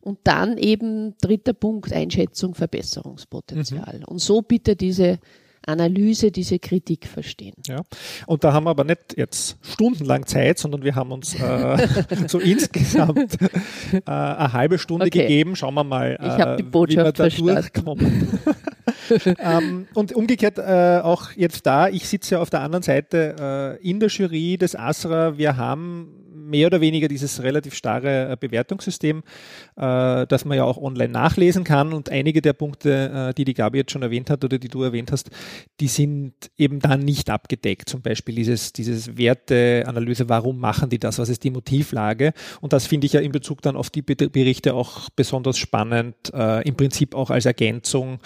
[0.00, 4.02] Und dann eben dritter Punkt, Einschätzung, Verbesserungspotenzial.
[4.06, 5.18] Und so bitte diese
[5.66, 7.52] Analyse, diese Kritik verstehen.
[7.66, 7.82] Ja.
[8.26, 11.86] Und da haben wir aber nicht jetzt stundenlang Zeit, sondern wir haben uns äh,
[12.28, 13.36] so insgesamt
[13.92, 15.20] äh, eine halbe Stunde Okay.
[15.22, 15.54] gegeben.
[15.56, 17.54] Schauen wir mal, Ich hab die äh, wie wir Botschaft da verstanden.
[17.74, 18.38] durchkommen.
[19.38, 23.88] ähm, und umgekehrt äh, auch jetzt da, ich sitze ja auf der anderen Seite äh,
[23.88, 25.38] in der Jury des ASRA.
[25.38, 29.22] Wir haben mehr oder weniger dieses relativ starre äh, Bewertungssystem,
[29.76, 31.92] äh, das man ja auch online nachlesen kann.
[31.92, 34.82] Und einige der Punkte, äh, die die Gabi jetzt schon erwähnt hat oder die du
[34.82, 35.30] erwähnt hast,
[35.80, 37.88] die sind eben dann nicht abgedeckt.
[37.88, 42.32] Zum Beispiel dieses, dieses Werteanalyse, warum machen die das, was ist die Motivlage?
[42.60, 46.16] Und das finde ich ja in Bezug dann auf die Be- Berichte auch besonders spannend,
[46.34, 48.18] äh, im Prinzip auch als Ergänzung.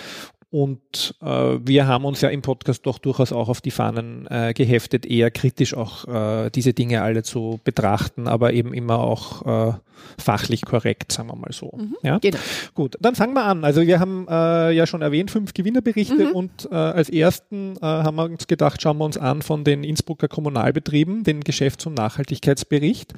[0.55, 4.55] Und äh, wir haben uns ja im Podcast doch durchaus auch auf die Fahnen äh,
[4.55, 9.73] geheftet, eher kritisch auch äh, diese Dinge alle zu betrachten, aber eben immer auch äh,
[10.17, 11.77] fachlich korrekt, sagen wir mal so.
[12.05, 12.19] Ja?
[12.19, 12.39] Genau.
[12.73, 13.65] Gut, dann fangen wir an.
[13.65, 18.23] Also wir haben äh, ja schon erwähnt, fünf Gewinnerberichte und äh, als ersten haben wir
[18.23, 23.13] uns gedacht, schauen wir uns an von den Innsbrucker Kommunalbetrieben, den Geschäfts- und Nachhaltigkeitsbericht.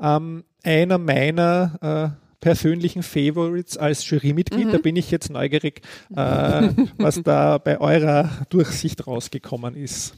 [0.00, 5.80] Ähm, einer meiner persönlichen Favorites als Jurymitglied, da bin ich jetzt neugierig,
[6.14, 6.16] äh,
[6.98, 10.14] was da bei eurer Durchsicht rausgekommen ist.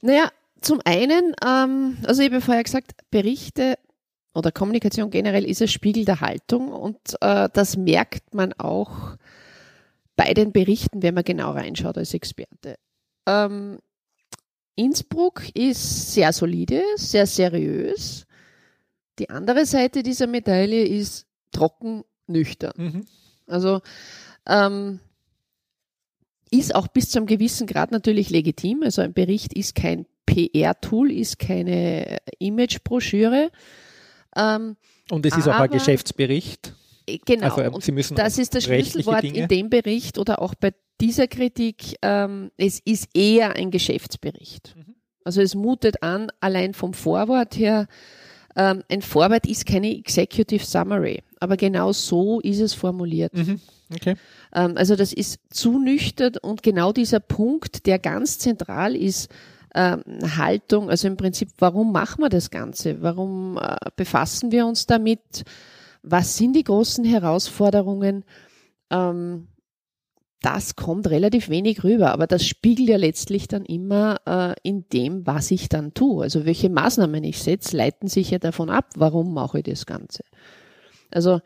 [0.00, 0.30] Naja,
[0.60, 3.78] zum einen, ähm, also ich habe vorher gesagt, Berichte
[4.34, 9.16] oder Kommunikation generell ist ein Spiegel der Haltung und äh, das merkt man auch
[10.16, 12.76] bei den Berichten, wenn man genau reinschaut als Experte.
[13.26, 13.78] Ähm,
[14.74, 18.26] Innsbruck ist sehr solide, sehr seriös.
[19.18, 22.72] Die andere Seite dieser Medaille ist trocken, nüchtern.
[22.76, 23.06] Mhm.
[23.46, 23.80] Also
[24.46, 25.00] ähm,
[26.50, 28.82] ist auch bis zu einem gewissen Grad natürlich legitim.
[28.82, 33.50] Also ein Bericht ist kein PR-Tool, ist keine Image-Broschüre.
[34.36, 34.76] Ähm,
[35.10, 36.74] Und es ist auch ein Geschäftsbericht.
[37.24, 37.54] genau.
[37.54, 39.40] Also, äh, Sie müssen das ist das Schlüsselwort Dinge.
[39.40, 41.96] in dem Bericht oder auch bei dieser Kritik.
[42.02, 44.74] Ähm, es ist eher ein Geschäftsbericht.
[44.76, 44.94] Mhm.
[45.24, 47.86] Also es mutet an, allein vom Vorwort her,
[48.56, 53.34] ähm, ein Vorwort ist keine Executive Summary, aber genau so ist es formuliert.
[53.34, 53.60] Mhm.
[53.92, 54.14] Okay.
[54.54, 59.28] Ähm, also das ist zu nüchtern und genau dieser Punkt, der ganz zentral ist,
[59.74, 60.02] ähm,
[60.36, 63.02] Haltung, also im Prinzip, warum machen wir das Ganze?
[63.02, 65.44] Warum äh, befassen wir uns damit?
[66.02, 68.24] Was sind die großen Herausforderungen?
[68.90, 69.48] Ähm,
[70.42, 75.26] das kommt relativ wenig rüber, aber das spiegelt ja letztlich dann immer äh, in dem,
[75.26, 76.24] was ich dann tue.
[76.24, 80.24] Also welche Maßnahmen ich setze, leiten sich ja davon ab, warum mache ich das Ganze.
[81.14, 81.40] Also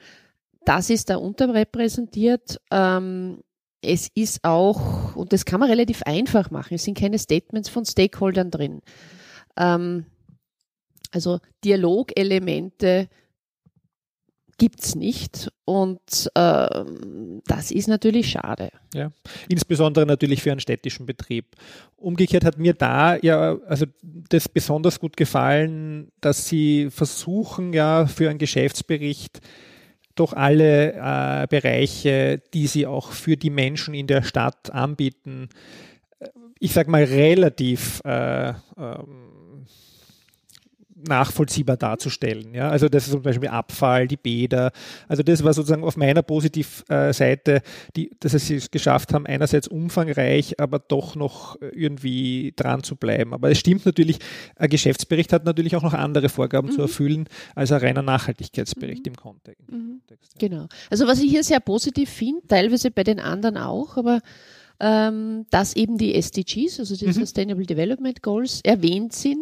[0.65, 2.61] das ist da unterrepräsentiert.
[2.71, 3.43] Ähm,
[3.83, 7.85] es ist auch, und das kann man relativ einfach machen, es sind keine Statements von
[7.85, 8.83] Stakeholdern drin.
[9.57, 10.07] Ähm,
[11.13, 13.09] also Dialogelemente
[14.59, 18.71] gibt's nicht und ähm, das ist natürlich schade.
[18.95, 19.11] Ja,
[19.49, 21.57] insbesondere natürlich für einen städtischen Betrieb.
[21.97, 28.31] Umgekehrt hat mir da ja also das besonders gut gefallen, dass sie versuchen ja für
[28.31, 29.41] einen Geschäftsbericht
[30.17, 35.51] doch alle äh, Bereiche, die sie auch für die Menschen in der Stadt anbieten,
[36.19, 39.36] äh, ich sag mal relativ äh, ähm,
[41.07, 42.55] nachvollziehbar darzustellen.
[42.55, 42.69] Ja?
[42.69, 44.73] Also das ist zum Beispiel Abfall, die Bäder.
[45.09, 47.63] Also das war sozusagen auf meiner Positivseite,
[47.97, 53.35] die, dass sie es geschafft haben, einerseits umfangreich, aber doch noch irgendwie dran zu bleiben.
[53.35, 54.19] Aber es stimmt natürlich,
[54.57, 56.73] ein Geschäftsbericht hat natürlich auch noch andere Vorgaben mhm.
[56.73, 59.13] zu erfüllen als ein reiner Nachhaltigkeitsbericht mhm.
[59.13, 59.71] im Kontext.
[59.71, 60.01] Mhm.
[60.09, 60.17] Ja.
[60.39, 60.67] Genau.
[60.91, 64.21] Also was ich hier sehr positiv finde, teilweise bei den anderen auch, aber
[64.81, 67.13] ähm, dass eben die SDGs, also die mhm.
[67.13, 69.39] Sustainable Development Goals, erwähnt sind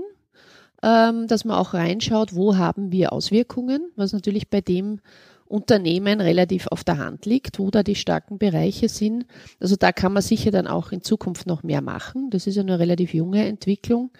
[0.85, 5.01] ähm, dass man auch reinschaut, wo haben wir Auswirkungen, was natürlich bei dem
[5.47, 9.25] Unternehmen relativ auf der Hand liegt, wo da die starken Bereiche sind.
[9.61, 12.29] Also da kann man sicher dann auch in Zukunft noch mehr machen.
[12.31, 14.11] Das ist ja eine relativ junge Entwicklung.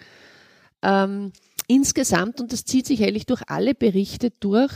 [0.81, 1.33] Ähm,
[1.67, 4.71] insgesamt, und das zieht sich eigentlich durch alle Berichte durch,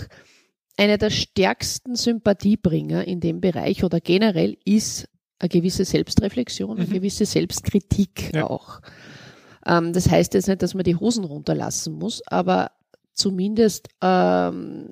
[0.78, 6.93] einer der stärksten Sympathiebringer in dem Bereich oder generell ist eine gewisse Selbstreflexion, eine mhm.
[6.93, 8.49] gewisse Selbstkritik ja.
[8.49, 8.82] auch.
[9.65, 12.71] Ähm, das heißt jetzt nicht, dass man die Hosen runterlassen muss, aber
[13.13, 14.89] zumindest ähm,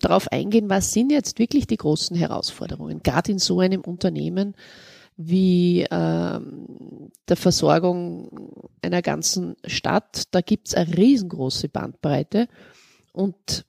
[0.00, 4.54] darauf eingehen, was sind jetzt wirklich die großen Herausforderungen, gerade in so einem Unternehmen
[5.16, 10.24] wie ähm, der Versorgung einer ganzen Stadt.
[10.30, 12.48] Da gibt es eine riesengroße Bandbreite
[13.12, 13.64] und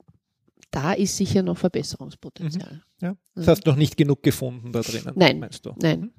[0.72, 2.82] da ist sicher noch Verbesserungspotenzial.
[3.00, 3.06] Mhm.
[3.06, 3.16] Ja.
[3.36, 5.74] Das hast du noch nicht genug gefunden da drinnen, Nein, meinst du?
[5.82, 6.00] Nein.
[6.00, 6.12] Mhm.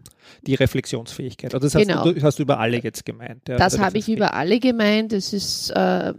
[0.47, 1.55] Die Reflexionsfähigkeit.
[1.55, 2.05] Also das genau.
[2.05, 3.49] hast, du, hast du über alle jetzt gemeint.
[3.49, 5.13] Ja, das habe ich über alle gemeint.
[5.13, 6.13] Es ist äh,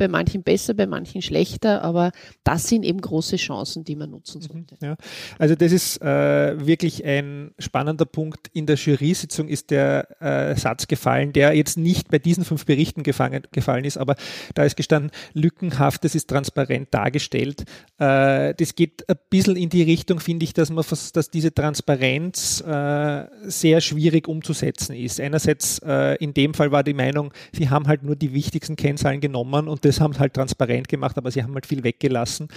[0.00, 2.10] bei manchen besser, bei manchen schlechter, aber
[2.42, 4.76] das sind eben große Chancen, die man nutzen mhm, sollte.
[4.80, 4.96] Ja.
[5.38, 8.48] Also das ist äh, wirklich ein spannender Punkt.
[8.54, 13.02] In der Jury-Sitzung ist der äh, Satz gefallen, der jetzt nicht bei diesen fünf Berichten
[13.02, 14.16] gefangen, gefallen ist, aber
[14.54, 17.64] da ist gestanden, lückenhaft, das ist transparent dargestellt.
[17.98, 20.82] Äh, das geht ein bisschen in die Richtung, finde ich, dass man
[21.12, 25.20] dass diese Transparenz äh, sehr schwierig umzusetzen ist.
[25.20, 29.20] Einerseits äh, in dem Fall war die Meinung, sie haben halt nur die wichtigsten Kennzahlen
[29.20, 32.48] genommen und das haben halt transparent gemacht, aber sie haben halt viel weggelassen.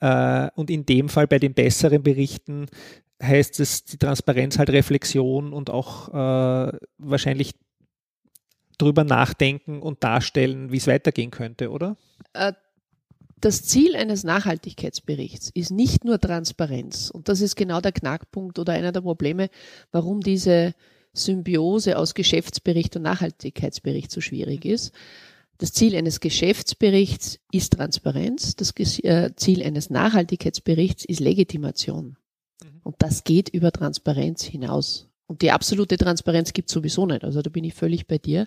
[0.00, 2.66] Äh, und in dem Fall bei den besseren Berichten
[3.20, 7.54] heißt es die Transparenz halt Reflexion und auch äh, wahrscheinlich
[8.78, 11.96] drüber nachdenken und darstellen, wie es weitergehen könnte, oder?
[12.32, 12.52] Äh,
[13.40, 17.10] das Ziel eines Nachhaltigkeitsberichts ist nicht nur Transparenz.
[17.10, 19.48] Und das ist genau der Knackpunkt oder einer der Probleme,
[19.90, 20.74] warum diese
[21.12, 24.92] Symbiose aus Geschäftsbericht und Nachhaltigkeitsbericht so schwierig ist.
[25.58, 28.54] Das Ziel eines Geschäftsberichts ist Transparenz.
[28.54, 32.16] Das äh, Ziel eines Nachhaltigkeitsberichts ist Legitimation.
[32.62, 32.80] Mhm.
[32.84, 35.08] Und das geht über Transparenz hinaus.
[35.26, 37.24] Und die absolute Transparenz gibt es sowieso nicht.
[37.24, 38.46] Also da bin ich völlig bei dir.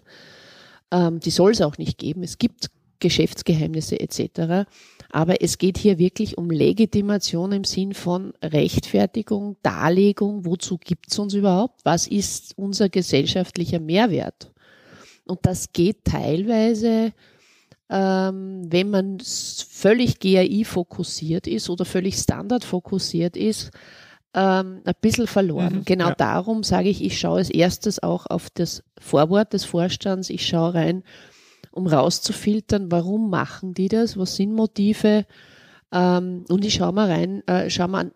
[0.89, 2.23] Ähm, die soll es auch nicht geben.
[2.23, 4.69] Es gibt Geschäftsgeheimnisse etc.
[5.11, 10.45] Aber es geht hier wirklich um Legitimation im Sinn von Rechtfertigung, Darlegung.
[10.45, 11.81] Wozu gibt es uns überhaupt?
[11.83, 14.51] Was ist unser gesellschaftlicher Mehrwert?
[15.25, 17.13] Und das geht teilweise,
[17.89, 23.71] ähm, wenn man völlig GAI fokussiert ist oder völlig Standard fokussiert ist,
[24.33, 25.77] ähm, ein bisschen verloren.
[25.77, 26.15] Mhm, genau ja.
[26.15, 30.73] darum sage ich, ich schaue als erstes auch auf das Vorwort des Vorstands, ich schaue
[30.73, 31.03] rein,
[31.71, 35.25] um rauszufiltern, warum machen die das, was sind Motive
[35.91, 38.11] ähm, und ich schaue mal rein, äh, schaue mal an,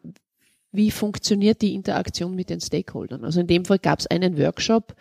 [0.72, 3.24] wie funktioniert die Interaktion mit den Stakeholdern.
[3.24, 4.96] Also in dem Fall gab es einen Workshop,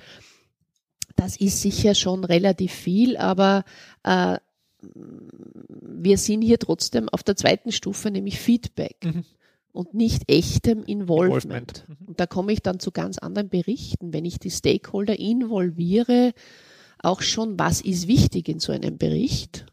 [1.16, 3.64] das ist sicher schon relativ viel, aber
[4.02, 4.38] äh,
[5.80, 8.96] wir sind hier trotzdem auf der zweiten Stufe, nämlich Feedback.
[9.04, 9.24] Mhm.
[9.72, 11.44] Und nicht echtem Involvement.
[11.44, 11.84] Involvement.
[11.88, 12.08] Mhm.
[12.08, 14.12] Und da komme ich dann zu ganz anderen Berichten.
[14.12, 16.32] Wenn ich die Stakeholder involviere,
[17.00, 19.66] auch schon, was ist wichtig in so einem Bericht?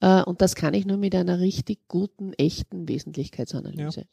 [0.00, 4.00] Äh, und das kann ich nur mit einer richtig guten, echten Wesentlichkeitsanalyse.
[4.00, 4.06] Ja.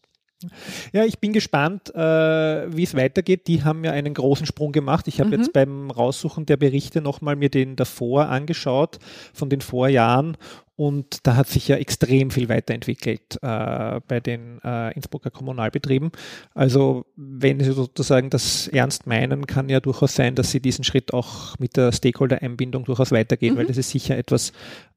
[0.94, 3.48] Ja, ich bin gespannt, äh, wie es weitergeht.
[3.48, 5.08] Die haben ja einen großen Sprung gemacht.
[5.08, 5.38] Ich habe mhm.
[5.38, 9.00] jetzt beim Raussuchen der Berichte nochmal mir den davor angeschaut,
[9.34, 10.38] von den Vorjahren.
[10.76, 16.12] Und da hat sich ja extrem viel weiterentwickelt äh, bei den äh, Innsbrucker Kommunalbetrieben.
[16.54, 21.16] Also wenn Sie sozusagen das ernst meinen, kann ja durchaus sein, dass Sie diesen Schritt
[21.16, 23.58] auch mit der Stakeholder-Einbindung durchaus weitergehen, mhm.
[23.58, 24.52] weil das ist sicher etwas,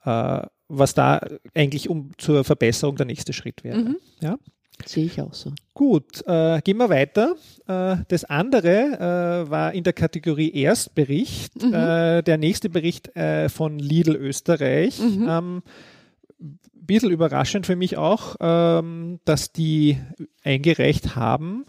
[0.05, 3.79] äh, was da eigentlich um zur Verbesserung der nächste Schritt wäre.
[3.79, 3.96] Mhm.
[4.20, 4.37] Ja?
[4.88, 5.52] Sehe ich auch so.
[5.74, 7.36] Gut, äh, gehen wir weiter.
[7.66, 11.62] Äh, das andere äh, war in der Kategorie Erstbericht.
[11.62, 11.74] Mhm.
[11.74, 14.98] Äh, der nächste Bericht äh, von Lidl Österreich.
[15.00, 15.26] Mhm.
[15.28, 15.62] Ähm,
[16.90, 19.98] bisschen überraschend für mich auch, ähm, dass die
[20.42, 21.64] eingereicht haben,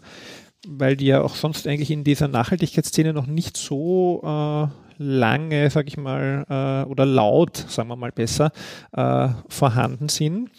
[0.66, 5.88] weil die ja auch sonst eigentlich in dieser Nachhaltigkeitsszene noch nicht so äh, lange, sage
[5.88, 8.52] ich mal, äh, oder laut, sagen wir mal besser,
[8.92, 10.50] äh, vorhanden sind.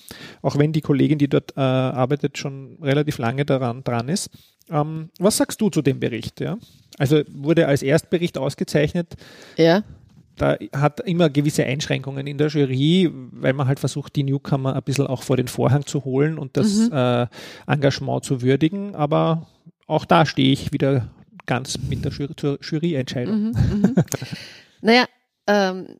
[0.41, 4.29] Auch wenn die Kollegin, die dort äh, arbeitet, schon relativ lange daran dran ist.
[4.69, 6.39] Ähm, was sagst du zu dem Bericht?
[6.39, 6.57] Ja?
[6.97, 9.15] Also wurde als Erstbericht ausgezeichnet.
[9.57, 9.83] Ja.
[10.35, 14.83] da hat immer gewisse Einschränkungen in der Jury, weil man halt versucht, die Newcomer ein
[14.83, 16.93] bisschen auch vor den Vorhang zu holen und das mhm.
[16.93, 17.27] äh,
[17.67, 18.95] Engagement zu würdigen.
[18.95, 19.47] Aber
[19.87, 21.09] auch da stehe ich wieder
[21.45, 23.41] ganz mit der Jury, Juryentscheidung.
[23.41, 23.95] Mhm, mhm.
[24.81, 25.05] naja,
[25.47, 25.97] ähm,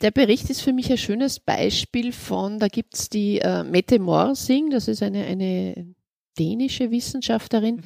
[0.00, 3.98] der Bericht ist für mich ein schönes Beispiel von, da gibt es die äh, Mette
[3.98, 5.94] Morsing, das ist eine, eine
[6.38, 7.82] dänische Wissenschaftlerin, mhm.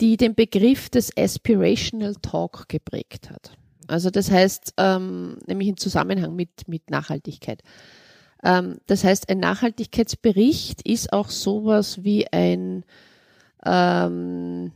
[0.00, 3.56] die den Begriff des Aspirational Talk geprägt hat.
[3.88, 7.62] Also das heißt, ähm, nämlich im Zusammenhang mit, mit Nachhaltigkeit.
[8.42, 12.84] Ähm, das heißt, ein Nachhaltigkeitsbericht ist auch sowas wie ein
[13.64, 14.72] ähm,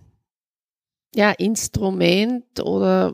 [1.15, 3.13] ja, Instrument oder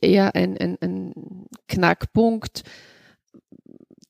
[0.00, 2.62] eher ein, ein, ein Knackpunkt,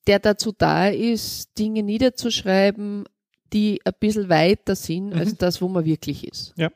[0.05, 3.05] der dazu da ist, Dinge niederzuschreiben,
[3.53, 5.19] die ein bisschen weiter sind mhm.
[5.19, 6.53] als das, wo man wirklich ist.
[6.57, 6.71] Ja.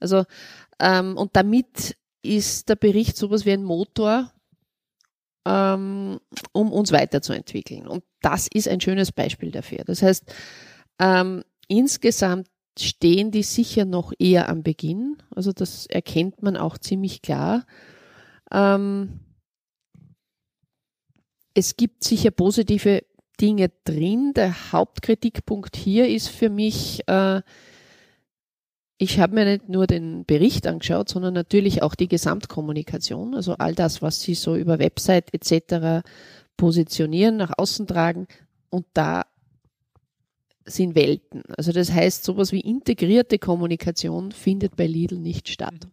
[0.00, 0.24] Also,
[0.78, 4.32] ähm, und damit ist der Bericht sowas wie ein Motor,
[5.46, 6.18] ähm,
[6.52, 7.86] um uns weiterzuentwickeln.
[7.86, 9.84] Und das ist ein schönes Beispiel dafür.
[9.84, 10.34] Das heißt,
[10.98, 15.16] ähm, insgesamt stehen die sicher noch eher am Beginn.
[15.34, 17.66] Also das erkennt man auch ziemlich klar.
[18.50, 19.20] Ähm,
[21.54, 23.02] es gibt sicher positive
[23.40, 24.32] Dinge drin.
[24.34, 27.42] Der Hauptkritikpunkt hier ist für mich, äh,
[28.98, 33.74] ich habe mir nicht nur den Bericht angeschaut, sondern natürlich auch die Gesamtkommunikation, also all
[33.74, 36.06] das, was Sie so über Website etc.
[36.56, 38.26] positionieren, nach außen tragen.
[38.70, 39.24] Und da
[40.66, 41.42] sind Welten.
[41.56, 45.88] Also das heißt, sowas wie integrierte Kommunikation findet bei Lidl nicht statt.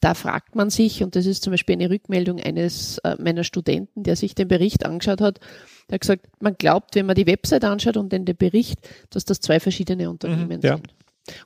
[0.00, 4.02] Da fragt man sich, und das ist zum Beispiel eine Rückmeldung eines äh, meiner Studenten,
[4.02, 5.40] der sich den Bericht angeschaut hat,
[5.88, 8.78] der hat gesagt, man glaubt, wenn man die Website anschaut und dann den Bericht,
[9.10, 10.76] dass das zwei verschiedene Unternehmen mhm, ja.
[10.76, 10.94] sind.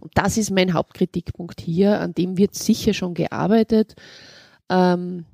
[0.01, 3.95] Und das ist mein Hauptkritikpunkt hier, an dem wird sicher schon gearbeitet.
[4.69, 5.25] Ähm,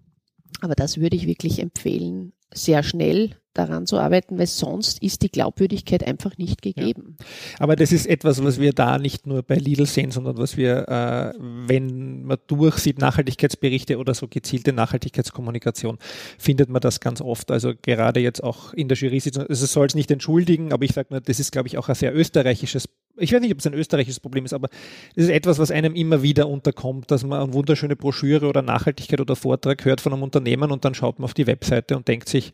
[0.60, 5.30] aber das würde ich wirklich empfehlen, sehr schnell daran zu arbeiten, weil sonst ist die
[5.30, 7.16] Glaubwürdigkeit einfach nicht gegeben.
[7.18, 7.26] Ja.
[7.60, 10.88] Aber das ist etwas, was wir da nicht nur bei Lidl sehen, sondern was wir,
[10.88, 15.98] äh, wenn man durchsieht, Nachhaltigkeitsberichte oder so gezielte Nachhaltigkeitskommunikation,
[16.38, 17.50] findet man das ganz oft.
[17.50, 20.92] Also gerade jetzt auch in der Jury-Sitzung, also es soll es nicht entschuldigen, aber ich
[20.92, 22.88] sage nur, das ist, glaube ich, auch ein sehr österreichisches
[23.18, 24.68] ich weiß nicht, ob es ein österreichisches Problem ist, aber
[25.14, 29.20] es ist etwas, was einem immer wieder unterkommt, dass man eine wunderschöne Broschüre oder Nachhaltigkeit
[29.20, 32.28] oder Vortrag hört von einem Unternehmen und dann schaut man auf die Webseite und denkt
[32.28, 32.52] sich,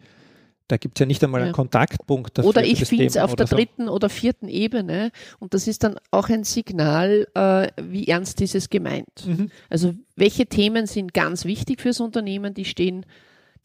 [0.69, 1.47] da gibt es ja nicht einmal ja.
[1.47, 2.49] einen Kontaktpunkt dafür.
[2.49, 3.57] Oder ich finde es auf der so.
[3.57, 8.55] dritten oder vierten Ebene und das ist dann auch ein Signal, äh, wie ernst ist
[8.55, 9.27] es gemeint.
[9.27, 9.51] Mhm.
[9.69, 13.05] Also welche Themen sind ganz wichtig fürs Unternehmen, die stehen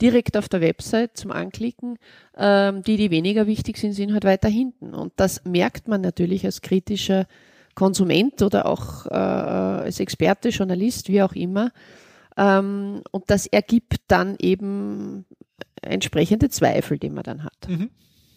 [0.01, 1.97] direkt auf der Website zum Anklicken.
[2.35, 4.93] Ähm, die, die weniger wichtig sind, sind halt weiter hinten.
[4.93, 7.25] Und das merkt man natürlich als kritischer
[7.75, 11.71] Konsument oder auch äh, als Experte, Journalist, wie auch immer.
[12.35, 15.25] Ähm, und das ergibt dann eben
[15.81, 17.67] entsprechende Zweifel, die man dann hat.
[17.67, 17.89] Mhm.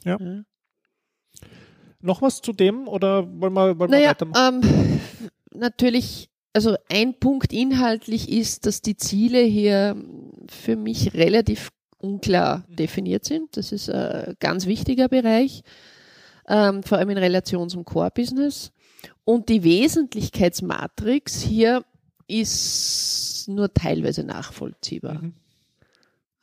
[0.04, 0.18] Ja.
[0.20, 0.42] ja.
[2.00, 4.62] Noch was zu dem oder wollen wir, wollen naja, wir weitermachen?
[4.62, 5.00] Ähm,
[5.52, 9.96] natürlich, also ein Punkt inhaltlich ist, dass die Ziele hier
[10.48, 13.56] für mich relativ unklar definiert sind.
[13.56, 15.62] Das ist ein ganz wichtiger Bereich,
[16.48, 18.72] ähm, vor allem in Relation zum Core-Business.
[19.24, 21.84] Und die Wesentlichkeitsmatrix hier
[22.26, 25.22] ist nur teilweise nachvollziehbar.
[25.22, 25.34] Mhm.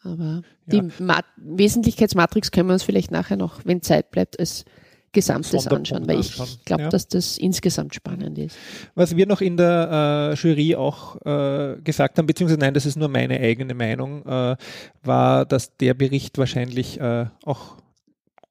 [0.07, 0.41] Aber
[0.71, 0.81] ja.
[0.81, 4.65] die Ma Wesentlichkeitsmatrix können wir uns vielleicht nachher noch, wenn Zeit bleibt, als
[5.13, 6.89] Gesamtes anschauen, weil ich glaube, ja.
[6.89, 8.55] dass das insgesamt spannend ist.
[8.93, 12.97] Was wir noch in der äh, Jury auch äh, gesagt haben, beziehungsweise nein, das ist
[12.97, 14.55] nur meine eigene Meinung, äh,
[15.03, 17.77] war, dass der Bericht wahrscheinlich äh, auch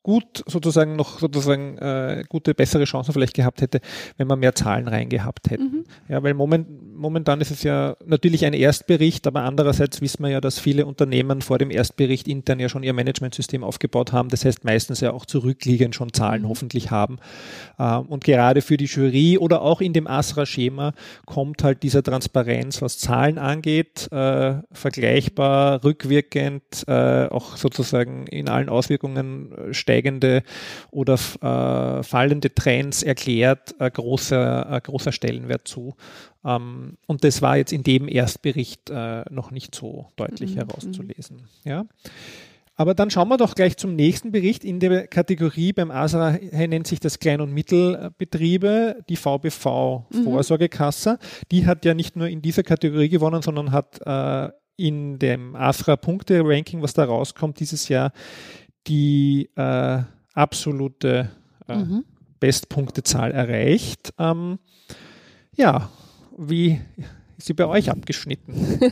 [0.03, 3.81] gut sozusagen noch sozusagen äh, gute, bessere Chancen vielleicht gehabt hätte,
[4.17, 5.65] wenn man mehr Zahlen reingehabt hätte.
[5.65, 5.85] Mhm.
[6.09, 10.41] Ja, weil moment, momentan ist es ja natürlich ein Erstbericht, aber andererseits wissen wir ja,
[10.41, 14.29] dass viele Unternehmen vor dem Erstbericht intern ja schon ihr Managementsystem aufgebaut haben.
[14.29, 16.49] Das heißt meistens ja auch zurückliegend schon Zahlen mhm.
[16.49, 17.19] hoffentlich haben.
[17.79, 20.93] Ähm, und gerade für die Jury oder auch in dem ASRA-Schema
[21.27, 28.69] kommt halt dieser Transparenz, was Zahlen angeht, äh, vergleichbar, rückwirkend, äh, auch sozusagen in allen
[28.69, 30.43] Auswirkungen äh, steigende
[30.91, 35.95] oder äh, fallende Trends erklärt, ein großer, ein großer Stellenwert zu.
[36.47, 40.59] Ähm, und das war jetzt in dem Erstbericht äh, noch nicht so deutlich mhm.
[40.61, 41.43] herauszulesen.
[41.65, 41.85] Ja.
[42.77, 45.73] Aber dann schauen wir doch gleich zum nächsten Bericht in der Kategorie.
[45.73, 50.25] Beim ASRA nennt sich das Klein- und Mittelbetriebe, die VBV mhm.
[50.25, 51.19] Vorsorgekasse.
[51.51, 56.83] Die hat ja nicht nur in dieser Kategorie gewonnen, sondern hat äh, in dem ASRA-Punkte-Ranking,
[56.83, 58.13] was da rauskommt, dieses Jahr
[58.87, 60.03] die äh,
[60.35, 61.31] absolute
[61.67, 62.05] äh, mhm.
[62.41, 64.13] Bestpunktezahl erreicht.
[64.19, 64.59] Ähm,
[65.57, 65.89] ja,
[66.37, 66.81] wie
[67.39, 68.55] ist sie bei euch abgeschnitten?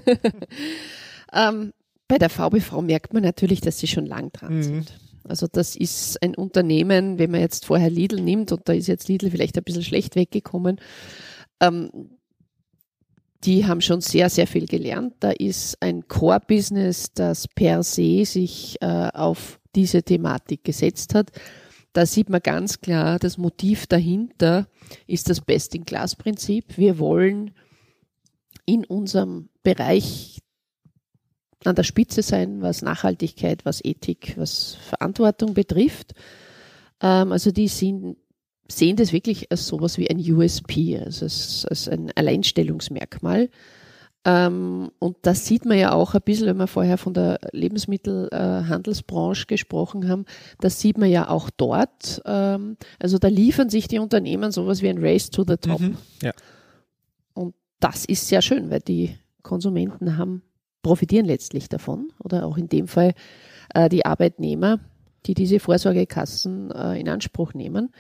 [1.32, 1.72] Ähm,
[2.07, 4.62] bei der VBV merkt man natürlich, dass sie schon lang dran Mhm.
[4.62, 4.99] sind.
[5.24, 9.09] Also das ist ein Unternehmen, wenn man jetzt vorher Lidl nimmt und da ist jetzt
[9.09, 10.80] Lidl vielleicht ein bisschen schlecht weggekommen,
[11.61, 11.90] ähm,
[13.42, 15.14] die haben schon sehr, sehr viel gelernt.
[15.20, 21.32] Da ist ein Core-Business, das per se sich äh, auf diese Thematik gesetzt hat.
[21.95, 24.66] Da sieht man ganz klar, das Motiv dahinter
[25.07, 26.76] ist das Best-in-Class-Prinzip.
[26.76, 27.53] Wir wollen
[28.66, 30.40] in unserem Bereich
[31.64, 36.14] an der Spitze sein, was Nachhaltigkeit, was Ethik, was Verantwortung betrifft.
[37.01, 38.16] Ähm, also die sind,
[38.68, 43.51] sehen das wirklich als sowas wie ein USP, also als, als ein Alleinstellungsmerkmal.
[44.24, 49.46] Ähm, und das sieht man ja auch ein bisschen, wenn wir vorher von der Lebensmittelhandelsbranche
[49.46, 50.24] gesprochen haben,
[50.60, 52.22] das sieht man ja auch dort.
[52.24, 55.80] Ähm, also da liefern sich die Unternehmen sowas wie ein Race to the Top.
[55.80, 55.98] Mhm.
[56.22, 56.32] Ja.
[57.34, 60.42] Und das ist sehr schön, weil die Konsumenten haben,
[60.82, 63.12] profitieren letztlich davon oder auch in dem Fall
[63.74, 64.80] äh, die Arbeitnehmer,
[65.26, 67.90] die diese Vorsorgekassen äh, in Anspruch nehmen.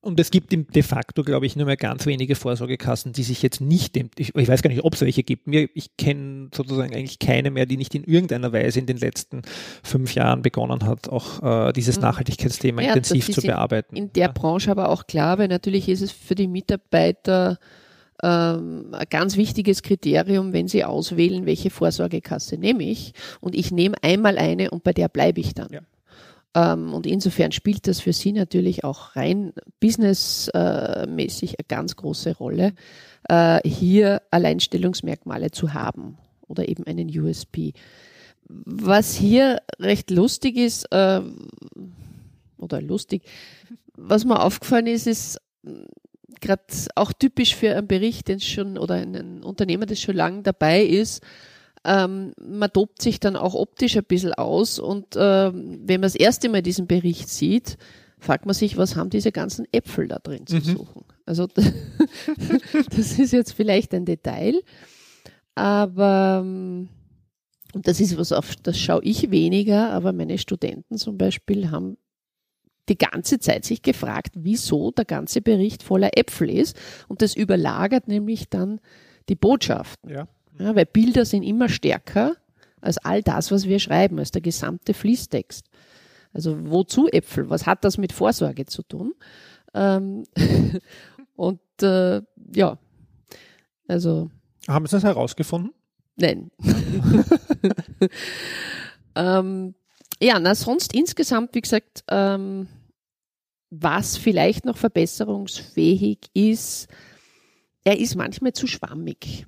[0.00, 3.60] Und es gibt de facto, glaube ich, nur mehr ganz wenige Vorsorgekassen, die sich jetzt
[3.60, 5.48] nicht dem, ich, ich weiß gar nicht, ob es welche gibt.
[5.48, 9.42] Mir, ich kenne sozusagen eigentlich keine mehr, die nicht in irgendeiner Weise in den letzten
[9.82, 12.02] fünf Jahren begonnen hat, auch äh, dieses Mhm.
[12.02, 13.96] Nachhaltigkeitsthema Ja, intensiv zu bearbeiten.
[13.96, 14.32] In der ja.
[14.32, 17.58] Branche aber auch klar, weil natürlich ist es für die Mitarbeiter
[18.22, 23.14] ähm, ein ganz wichtiges Kriterium, wenn sie auswählen, welche Vorsorgekasse nehme ich.
[23.40, 25.68] Und ich nehme einmal eine und bei der bleibe ich dann.
[25.72, 25.80] Ja.
[26.54, 32.72] Ähm, und insofern spielt das für sie natürlich auch rein businessmäßig eine ganz große Rolle,
[33.28, 37.72] äh, hier Alleinstellungsmerkmale zu haben oder eben einen USP.
[38.48, 41.20] Was hier recht lustig ist, äh,
[42.56, 43.22] oder lustig,
[43.94, 45.40] was mir aufgefallen ist, ist
[46.40, 46.62] gerade
[46.94, 51.22] auch typisch für einen Bericht, den schon oder ein Unternehmer, das schon lange dabei ist.
[51.84, 56.14] Ähm, man tobt sich dann auch optisch ein bisschen aus und ähm, wenn man das
[56.14, 57.78] erste Mal diesen Bericht sieht,
[58.18, 60.60] fragt man sich, was haben diese ganzen Äpfel da drin zu Mhm.
[60.62, 61.04] suchen?
[61.24, 61.46] Also
[62.96, 64.60] das ist jetzt vielleicht ein Detail,
[65.54, 66.88] aber ähm,
[67.74, 71.98] und das ist was auf das schaue ich weniger, aber meine Studenten zum Beispiel haben
[72.88, 76.74] die ganze Zeit sich gefragt, wieso der ganze Bericht voller Äpfel ist.
[77.06, 78.80] Und das überlagert nämlich dann
[79.28, 80.10] die Botschaften.
[80.10, 80.26] Ja.
[80.58, 82.36] Ja, weil Bilder sind immer stärker
[82.80, 85.66] als all das, was wir schreiben, als der gesamte Fließtext.
[86.32, 87.48] Also wozu Äpfel?
[87.50, 89.14] Was hat das mit Vorsorge zu tun?
[89.74, 90.24] Ähm,
[91.36, 92.22] und äh,
[92.54, 92.78] ja,
[93.86, 94.30] also
[94.68, 95.72] Haben Sie das herausgefunden?
[96.16, 96.50] Nein.
[99.14, 99.74] ähm,
[100.20, 102.66] ja, na, sonst insgesamt, wie gesagt, ähm,
[103.70, 106.88] was vielleicht noch verbesserungsfähig ist,
[107.84, 109.46] er ist manchmal zu schwammig.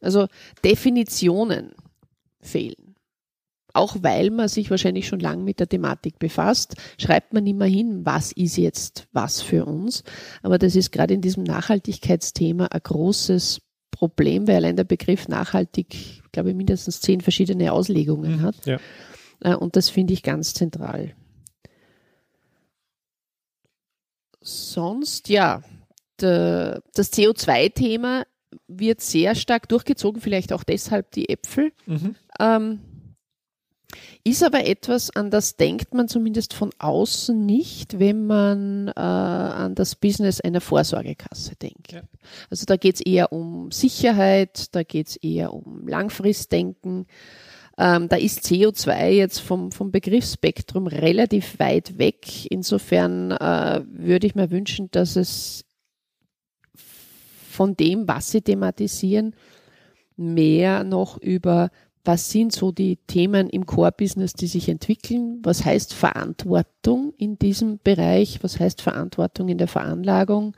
[0.00, 0.28] Also
[0.64, 1.72] Definitionen
[2.40, 2.94] fehlen.
[3.74, 8.04] Auch weil man sich wahrscheinlich schon lange mit der Thematik befasst, schreibt man immer hin,
[8.04, 10.02] was ist jetzt was für uns.
[10.42, 16.22] Aber das ist gerade in diesem Nachhaltigkeitsthema ein großes Problem, weil allein der Begriff nachhaltig,
[16.32, 18.64] glaube ich, mindestens zehn verschiedene Auslegungen hat.
[18.64, 18.78] Ja.
[19.40, 21.14] Äh, Und das finde ich ganz zentral.
[24.40, 25.62] Sonst, ja,
[26.16, 28.24] das CO2-Thema
[28.66, 31.72] wird sehr stark durchgezogen, vielleicht auch deshalb die Äpfel.
[31.86, 32.14] Mhm.
[32.40, 32.80] Ähm,
[34.24, 39.74] ist aber etwas, an das denkt man zumindest von außen nicht, wenn man äh, an
[39.74, 41.92] das Business einer Vorsorgekasse denkt.
[41.92, 42.02] Ja.
[42.50, 47.06] Also da geht es eher um Sicherheit, da geht es eher um Langfristdenken.
[47.78, 52.50] Ähm, da ist CO2 jetzt vom, vom Begriffsspektrum relativ weit weg.
[52.50, 55.64] Insofern äh, würde ich mir wünschen, dass es
[57.58, 59.34] von dem, was sie thematisieren,
[60.16, 61.70] mehr noch über
[62.04, 65.40] was sind so die Themen im Core-Business, die sich entwickeln?
[65.42, 68.38] Was heißt Verantwortung in diesem Bereich?
[68.42, 70.56] Was heißt Verantwortung in der Veranlagung?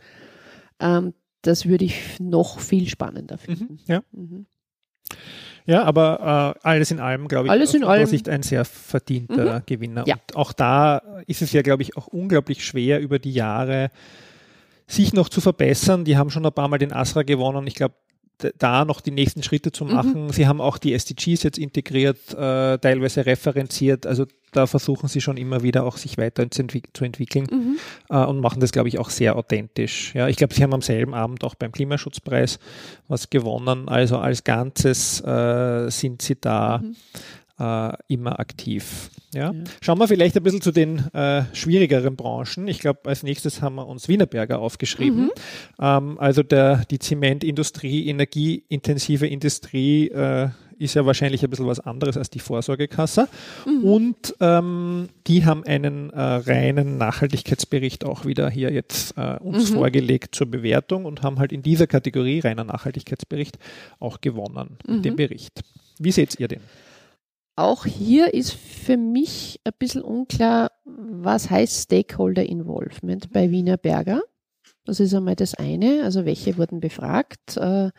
[0.78, 3.72] Ähm, das würde ich noch viel spannender finden.
[3.72, 3.78] Mhm.
[3.86, 4.02] Ja.
[4.12, 4.46] Mhm.
[5.64, 8.06] Ja, aber äh, alles in allem, glaube ich, Alles in aus allem.
[8.06, 10.04] Sicht ein sehr verdienter Gewinner.
[10.06, 10.16] Ja.
[10.16, 13.90] Und auch da ist es ja, glaube ich, auch unglaublich schwer über die Jahre
[14.90, 16.04] sich noch zu verbessern.
[16.04, 17.66] Die haben schon ein paar Mal den Asra gewonnen.
[17.66, 17.94] Ich glaube,
[18.58, 20.30] da noch die nächsten Schritte zu machen.
[20.32, 24.06] Sie haben auch die SDGs jetzt integriert, äh, teilweise referenziert.
[24.06, 27.76] Also da versuchen sie schon immer wieder auch sich weiter zu, entwick zu entwickeln Mhm.
[28.08, 30.14] äh, und machen das, glaube ich, auch sehr authentisch.
[30.14, 32.58] Ja, ich glaube, sie haben am selben Abend auch beim Klimaschutzpreis
[33.08, 33.88] was gewonnen.
[33.90, 36.96] Also als Ganzes äh, sind sie da Mhm.
[37.58, 39.10] äh, immer aktiv.
[39.34, 39.52] Ja?
[39.52, 39.64] Ja.
[39.80, 42.68] Schauen wir vielleicht ein bisschen zu den äh, schwierigeren Branchen.
[42.68, 45.24] Ich glaube, als nächstes haben wir uns Wienerberger aufgeschrieben.
[45.24, 45.30] Mhm.
[45.80, 50.48] Ähm, also der, die Zementindustrie, energieintensive Industrie äh,
[50.80, 53.28] ist ja wahrscheinlich ein bisschen was anderes als die Vorsorgekasse.
[53.66, 53.84] Mhm.
[53.84, 59.74] Und ähm, die haben einen äh, reinen Nachhaltigkeitsbericht auch wieder hier jetzt äh, uns mhm.
[59.74, 63.58] vorgelegt zur Bewertung und haben halt in dieser Kategorie reiner Nachhaltigkeitsbericht
[64.00, 65.02] auch gewonnen, mhm.
[65.02, 65.62] den Bericht.
[65.98, 66.60] Wie seht ihr den?
[67.60, 74.22] Auch hier ist für mich ein bisschen unklar, was heißt Stakeholder Involvement bei Wiener Berger.
[74.86, 77.90] Das ist einmal das eine, also welche wurden befragt, äh,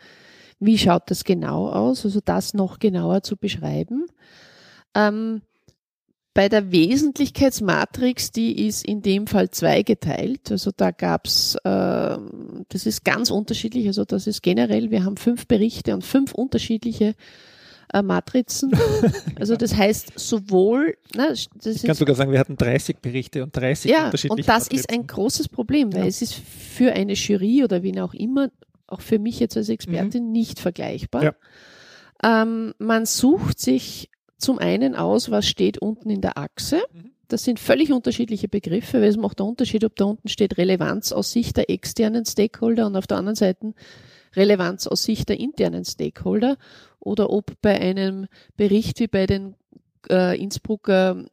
[0.58, 4.06] wie schaut das genau aus, also das noch genauer zu beschreiben.
[4.96, 5.42] Ähm,
[6.34, 10.50] bei der Wesentlichkeitsmatrix, die ist in dem Fall zweigeteilt.
[10.50, 12.18] Also da gab's, äh,
[12.68, 13.86] das ist ganz unterschiedlich.
[13.86, 17.14] Also das ist generell, wir haben fünf Berichte und fünf unterschiedliche
[17.92, 18.72] äh, Matrizen.
[19.38, 23.56] Also das heißt sowohl, na, das ich kann sogar sagen, wir hatten 30 Berichte und
[23.56, 24.78] 30 ja, unterschiedliche und das Matrizen.
[24.78, 26.06] ist ein großes Problem, weil ja.
[26.06, 28.50] es ist für eine Jury oder wen auch immer,
[28.86, 30.32] auch für mich jetzt als Expertin, mhm.
[30.32, 31.24] nicht vergleichbar.
[31.24, 31.34] Ja.
[32.22, 36.82] Ähm, man sucht sich zum einen aus, was steht unten in der Achse.
[36.92, 37.10] Mhm.
[37.26, 41.10] Das sind völlig unterschiedliche Begriffe, weil es macht einen Unterschied, ob da unten steht Relevanz
[41.10, 43.72] aus Sicht der externen Stakeholder und auf der anderen Seite
[44.34, 46.56] Relevanz aus Sicht der internen Stakeholder
[47.00, 48.26] oder ob bei einem
[48.56, 49.54] Bericht wie bei den
[50.10, 51.24] äh, Innsbrucker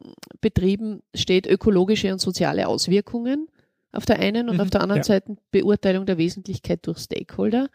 [0.41, 3.47] Betrieben steht ökologische und soziale Auswirkungen
[3.91, 5.03] auf der einen und mhm, auf der anderen ja.
[5.03, 7.69] Seite Beurteilung der Wesentlichkeit durch Stakeholder.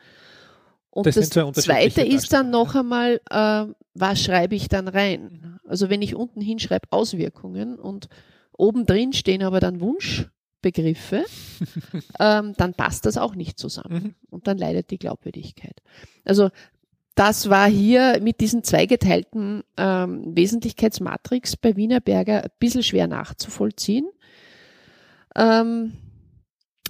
[0.90, 5.58] Und das, das Zweite ist dann noch einmal, äh, was schreibe ich dann rein?
[5.66, 8.08] Also wenn ich unten hinschreibe Auswirkungen und
[8.56, 9.80] oben drin stehen aber dann
[10.64, 11.24] Wunschbegriffe,
[12.20, 14.02] ähm, dann passt das auch nicht zusammen.
[14.02, 14.14] Mhm.
[14.30, 15.80] Und dann leidet die Glaubwürdigkeit.
[16.24, 16.50] Also
[17.14, 24.08] das war hier mit diesen zweigeteilten ähm, Wesentlichkeitsmatrix bei Wienerberger ein bisschen schwer nachzuvollziehen.
[25.36, 25.92] Ähm,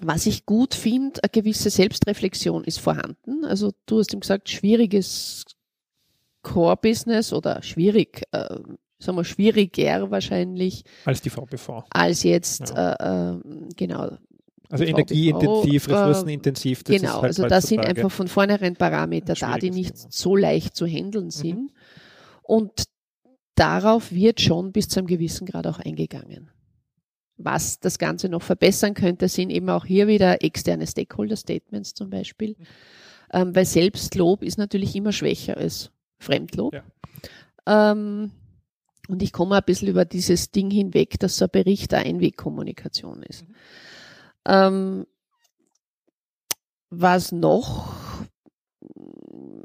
[0.01, 3.45] was ich gut finde, eine gewisse Selbstreflexion ist vorhanden.
[3.45, 5.45] Also du hast ihm gesagt, schwieriges
[6.43, 8.59] Core-Business oder schwierig, äh,
[8.99, 10.85] sagen wir schwieriger wahrscheinlich.
[11.05, 11.85] Als die VBV.
[11.91, 12.93] Als jetzt, ja.
[12.93, 13.41] äh, äh,
[13.77, 14.19] genau,
[14.71, 16.83] also energieintensiv, ressourcenintensiv.
[16.83, 20.09] Das genau, halt also das sind einfach von vornherein Parameter da, die nicht Thema.
[20.11, 21.31] so leicht zu handeln mhm.
[21.31, 21.61] sind.
[21.61, 21.71] Mhm.
[22.43, 22.85] Und
[23.55, 26.51] darauf wird schon bis zu einem gewissen Grad auch eingegangen.
[27.37, 32.57] Was das Ganze noch verbessern könnte, sind eben auch hier wieder externe Stakeholder-Statements zum Beispiel.
[32.59, 32.65] Mhm.
[33.33, 36.75] Ähm, weil Selbstlob ist natürlich immer schwächer als Fremdlob.
[36.75, 37.93] Ja.
[37.93, 38.31] Ähm,
[39.09, 43.23] und ich komme ein bisschen über dieses Ding hinweg, dass so ein Bericht eine Einwegkommunikation
[43.23, 43.47] ist.
[43.47, 43.55] Mhm.
[44.47, 45.07] Ähm,
[46.91, 47.93] was noch?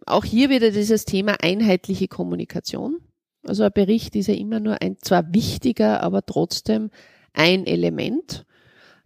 [0.05, 2.99] Auch hier wieder dieses Thema einheitliche Kommunikation.
[3.45, 6.89] Also ein Bericht ist ja immer nur ein zwar wichtiger, aber trotzdem
[7.33, 8.45] ein Element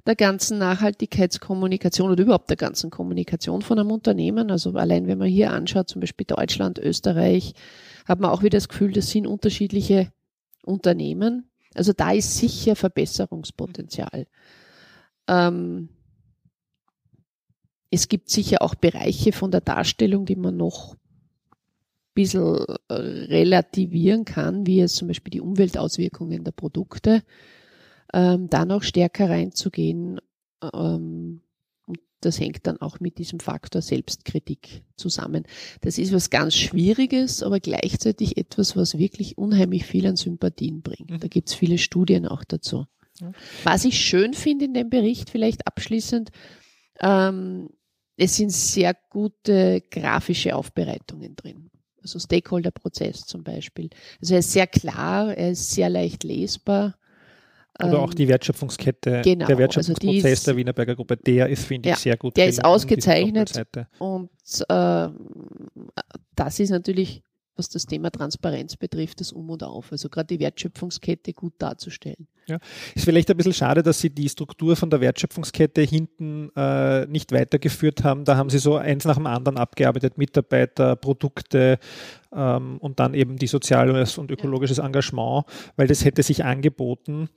[0.05, 4.51] der ganzen Nachhaltigkeitskommunikation oder überhaupt der ganzen Kommunikation von einem Unternehmen.
[4.51, 7.53] Also allein wenn man hier anschaut, zum Beispiel Deutschland, Österreich,
[8.05, 10.11] hat man auch wieder das Gefühl, das sind unterschiedliche
[10.63, 11.49] Unternehmen.
[11.73, 14.27] Also da ist sicher Verbesserungspotenzial.
[15.27, 15.89] Ähm,
[17.89, 20.99] es gibt sicher auch Bereiche von der Darstellung, die man noch ein
[22.15, 27.23] bisschen äh, relativieren kann, wie es zum Beispiel die Umweltauswirkungen der Produkte,
[28.13, 30.19] ähm, da noch stärker reinzugehen.
[30.73, 31.41] Ähm,
[32.25, 35.45] das hängt dann auch mit diesem Faktor Selbstkritik zusammen.
[35.81, 41.09] Das ist was ganz Schwieriges, aber gleichzeitig etwas, was wirklich unheimlich viel an Sympathien bringt.
[41.09, 41.19] Mhm.
[41.19, 42.85] Da gibt es viele Studien auch dazu.
[43.63, 46.31] Was ich schön finde in dem Bericht, vielleicht abschließend,
[46.99, 47.69] ähm,
[48.17, 51.69] es sind sehr gute grafische Aufbereitungen drin.
[52.01, 53.89] Also Stakeholder-Prozess zum Beispiel.
[54.21, 56.95] Also er ist sehr klar, er ist sehr leicht lesbar.
[57.81, 61.65] Oder auch ähm, die Wertschöpfungskette, genau, der Wertschöpfungsprozess also ist, der Wienerberger Gruppe, der ist,
[61.65, 62.37] finde ich, sehr gut.
[62.37, 63.51] Der ist ausgezeichnet
[63.99, 64.29] und
[64.69, 65.09] äh,
[66.35, 67.23] das ist natürlich
[67.55, 69.91] was das Thema Transparenz betrifft, das Um und Auf.
[69.91, 72.27] Also gerade die Wertschöpfungskette gut darzustellen.
[72.47, 72.57] Ja,
[72.93, 77.31] ist vielleicht ein bisschen schade, dass Sie die Struktur von der Wertschöpfungskette hinten äh, nicht
[77.31, 78.25] weitergeführt haben.
[78.25, 81.79] Da haben Sie so eins nach dem anderen abgearbeitet, Mitarbeiter, Produkte
[82.33, 85.45] ähm, und dann eben die soziales und ökologisches Engagement,
[85.77, 87.29] weil das hätte sich angeboten.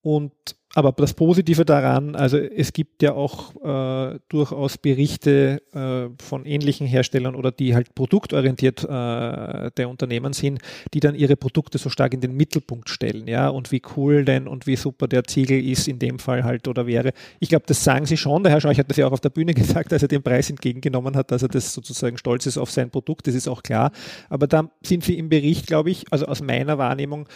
[0.00, 0.32] Und
[0.74, 6.86] aber das Positive daran, also es gibt ja auch äh, durchaus Berichte äh, von ähnlichen
[6.86, 10.60] Herstellern oder die halt produktorientiert äh, der Unternehmen sind,
[10.92, 14.46] die dann ihre Produkte so stark in den Mittelpunkt stellen, ja, und wie cool denn
[14.46, 17.12] und wie super der Ziegel ist in dem Fall halt oder wäre.
[17.40, 18.42] Ich glaube, das sagen sie schon.
[18.42, 20.50] Der Herr Scheuch hat das ja auch auf der Bühne gesagt, als er den Preis
[20.50, 23.90] entgegengenommen hat, dass er das sozusagen stolz ist auf sein Produkt, das ist auch klar.
[24.28, 27.26] Aber da sind sie im Bericht, glaube ich, also aus meiner Wahrnehmung,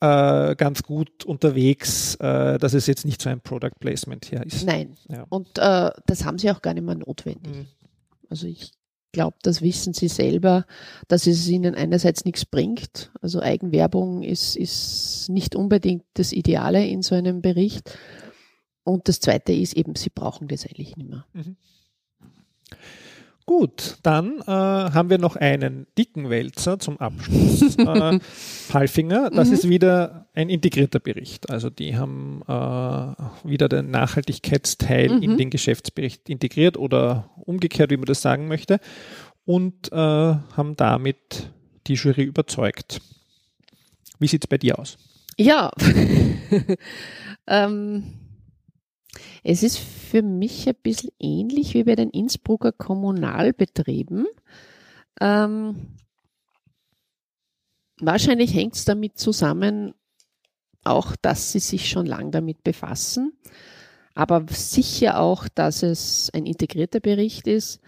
[0.00, 4.64] äh, ganz gut unterwegs, äh, dass es jetzt nicht so ein Product Placement hier ist.
[4.64, 4.94] Nein.
[5.08, 5.26] Ja.
[5.28, 7.56] Und äh, das haben sie auch gar nicht mehr notwendig.
[7.56, 7.66] Mhm.
[8.28, 8.72] Also ich
[9.12, 10.66] glaube, das wissen sie selber,
[11.08, 13.10] dass es ihnen einerseits nichts bringt.
[13.20, 17.98] Also Eigenwerbung ist, ist nicht unbedingt das Ideale in so einem Bericht.
[18.84, 21.26] Und das Zweite ist eben, sie brauchen das eigentlich nicht mehr.
[21.32, 21.56] Mhm.
[23.48, 27.76] Gut, dann äh, haben wir noch einen dicken Wälzer zum Abschluss.
[27.78, 28.18] äh,
[28.68, 29.54] Palfinger, das mhm.
[29.54, 31.48] ist wieder ein integrierter Bericht.
[31.48, 35.22] Also die haben äh, wieder den Nachhaltigkeitsteil mhm.
[35.22, 38.80] in den Geschäftsbericht integriert oder umgekehrt, wie man das sagen möchte,
[39.46, 41.50] und äh, haben damit
[41.86, 43.00] die Jury überzeugt.
[44.18, 44.98] Wie sieht es bei dir aus?
[45.38, 45.70] Ja,
[47.46, 48.27] ähm,
[49.42, 54.26] es ist für mich ein bisschen ähnlich wie bei den Innsbrucker Kommunalbetrieben.
[55.20, 55.96] Ähm,
[58.00, 59.94] wahrscheinlich hängt es damit zusammen,
[60.84, 63.32] auch, dass sie sich schon lange damit befassen,
[64.14, 67.80] aber sicher auch, dass es ein integrierter Bericht ist.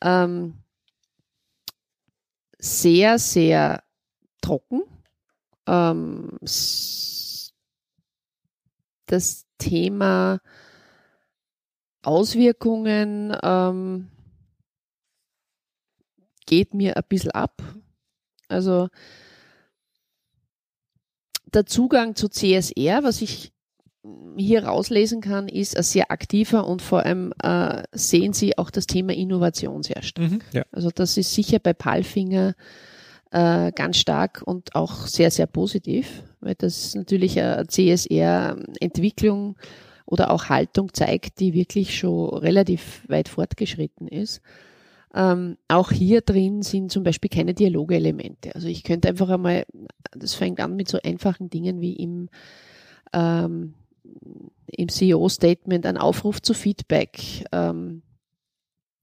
[0.00, 0.58] Ähm,
[2.58, 3.82] sehr, sehr
[4.40, 4.82] trocken.
[5.66, 6.38] Ähm,
[9.06, 10.40] das Thema
[12.02, 14.08] Auswirkungen ähm,
[16.46, 17.62] geht mir ein bisschen ab.
[18.48, 18.88] Also
[21.54, 23.52] der Zugang zu CSR, was ich
[24.36, 28.86] hier rauslesen kann, ist ein sehr aktiver und vor allem äh, sehen Sie auch das
[28.86, 30.30] Thema Innovation sehr stark.
[30.30, 30.64] Mhm, ja.
[30.72, 32.54] Also das ist sicher bei Palfinger
[33.32, 39.56] äh, ganz stark und auch sehr, sehr positiv, weil das natürlich eine CSR-Entwicklung
[40.04, 44.42] oder auch Haltung zeigt, die wirklich schon relativ weit fortgeschritten ist.
[45.14, 48.54] Ähm, auch hier drin sind zum Beispiel keine Dialogelemente.
[48.54, 49.64] Also ich könnte einfach einmal,
[50.12, 52.28] das fängt an mit so einfachen Dingen wie im,
[53.14, 53.74] ähm,
[54.66, 57.46] im CEO-Statement ein Aufruf zu Feedback.
[57.52, 58.02] Ähm,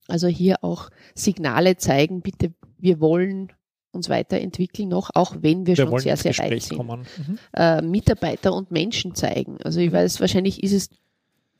[0.07, 3.51] also hier auch Signale zeigen, bitte, wir wollen
[3.91, 6.79] uns weiterentwickeln noch, auch wenn wir, wir schon sehr, sehr weit sind.
[6.79, 7.39] Mhm.
[7.53, 9.57] Äh, Mitarbeiter und Menschen zeigen.
[9.63, 9.95] Also ich mhm.
[9.95, 10.89] weiß, wahrscheinlich ist es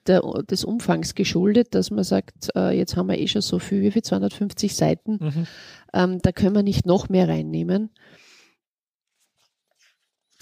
[0.07, 3.81] der, des Umfangs geschuldet, dass man sagt, äh, jetzt haben wir eh schon so viel,
[3.81, 5.47] wie viel 250 Seiten, mhm.
[5.93, 7.89] ähm, da können wir nicht noch mehr reinnehmen.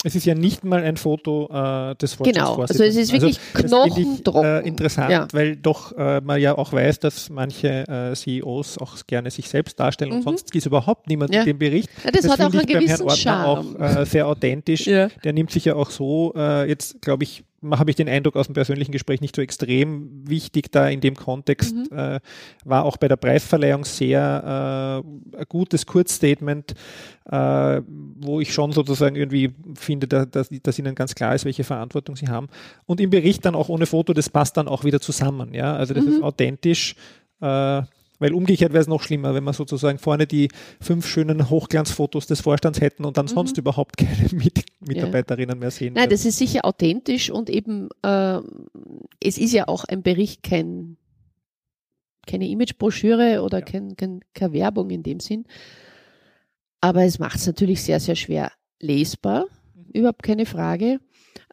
[0.08, 2.34] Es ist ja nicht mal ein Foto äh, des Vorstandsvorsitzenden.
[2.34, 4.44] Genau, also es ist wirklich also, knochentrocken.
[4.46, 5.28] Äh, interessant, ja.
[5.34, 9.78] weil doch äh, man ja auch weiß, dass manche äh, CEOs auch gerne sich selbst
[9.78, 10.18] darstellen mhm.
[10.18, 11.42] und sonst ist überhaupt niemand ja.
[11.42, 11.90] in dem Bericht.
[12.06, 13.46] Ja, das, das hat auch einen gewissen Charme.
[13.46, 14.88] auch äh, sehr authentisch.
[14.88, 15.10] Ja.
[15.26, 18.48] Der nimmt sich ja auch so, äh, jetzt glaube ich, habe ich den Eindruck aus
[18.48, 21.76] dem persönlichen Gespräch nicht so extrem wichtig da in dem Kontext.
[21.76, 21.98] Mhm.
[21.98, 22.20] Äh,
[22.66, 25.04] war auch bei der Preisverleihung sehr
[25.34, 26.74] äh, ein gutes Kurzstatement,
[27.26, 27.82] äh,
[28.20, 32.16] wo ich schon sozusagen irgendwie finde, da, dass, dass ihnen ganz klar ist, welche Verantwortung
[32.16, 32.48] sie haben.
[32.86, 35.54] Und im Bericht dann auch ohne Foto, das passt dann auch wieder zusammen.
[35.54, 35.76] Ja?
[35.76, 36.12] Also das mhm.
[36.12, 36.96] ist authentisch.
[37.42, 37.82] Äh,
[38.20, 40.50] weil umgekehrt wäre es noch schlimmer, wenn wir sozusagen vorne die
[40.82, 43.30] fünf schönen Hochglanzfotos des Vorstands hätten und dann mhm.
[43.30, 45.60] sonst überhaupt keine Mit Mitarbeiterinnen ja.
[45.60, 45.94] mehr sehen.
[45.94, 46.12] Nein, würden.
[46.12, 48.40] das ist sicher authentisch und eben, äh,
[49.20, 50.98] es ist ja auch ein Bericht kein,
[52.26, 53.66] keine Imagebroschüre oder ja.
[53.66, 55.46] kein, kein, keine Werbung in dem Sinn.
[56.82, 59.46] Aber es macht es natürlich sehr, sehr schwer lesbar.
[59.76, 59.92] Mhm.
[59.94, 61.00] Überhaupt keine Frage.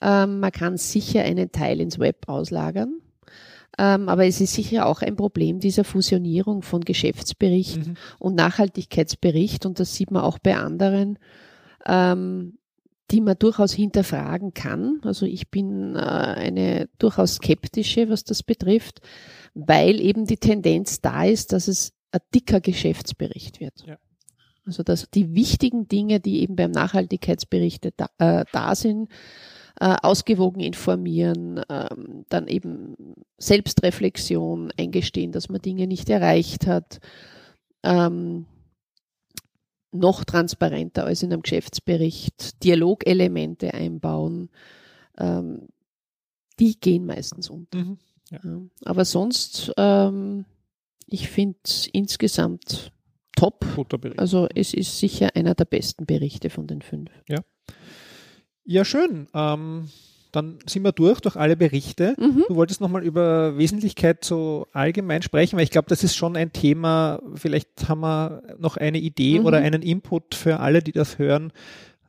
[0.02, 3.00] Ähm, man kann sicher einen Teil ins Web auslagern.
[3.78, 7.94] Ähm, aber es ist sicher auch ein Problem dieser Fusionierung von Geschäftsbericht mhm.
[8.18, 9.66] und Nachhaltigkeitsbericht.
[9.66, 11.18] Und das sieht man auch bei anderen,
[11.86, 12.58] ähm,
[13.10, 15.00] die man durchaus hinterfragen kann.
[15.02, 19.00] Also ich bin äh, eine durchaus skeptische, was das betrifft,
[19.54, 23.84] weil eben die Tendenz da ist, dass es ein dicker Geschäftsbericht wird.
[23.86, 23.98] Ja.
[24.66, 29.10] Also dass die wichtigen Dinge, die eben beim Nachhaltigkeitsbericht da, äh, da sind,
[29.80, 32.94] äh, ausgewogen informieren, ähm, dann eben
[33.38, 37.00] Selbstreflexion eingestehen, dass man Dinge nicht erreicht hat,
[37.82, 38.46] ähm,
[39.90, 44.50] noch transparenter als in einem Geschäftsbericht, Dialogelemente einbauen,
[45.18, 45.68] ähm,
[46.58, 47.78] die gehen meistens unter.
[47.78, 47.98] Mhm,
[48.30, 48.40] ja.
[48.42, 48.60] Ja.
[48.84, 50.44] Aber sonst, ähm,
[51.06, 51.58] ich finde
[51.92, 52.92] insgesamt
[53.36, 53.64] top.
[54.16, 57.10] Also es ist sicher einer der besten Berichte von den fünf.
[57.28, 57.40] Ja.
[58.64, 59.26] Ja, schön.
[59.34, 59.88] Ähm,
[60.32, 62.16] dann sind wir durch, durch alle Berichte.
[62.18, 62.44] Mhm.
[62.48, 66.52] Du wolltest nochmal über Wesentlichkeit so allgemein sprechen, weil ich glaube, das ist schon ein
[66.52, 67.20] Thema.
[67.34, 69.46] Vielleicht haben wir noch eine Idee mhm.
[69.46, 71.52] oder einen Input für alle, die das hören,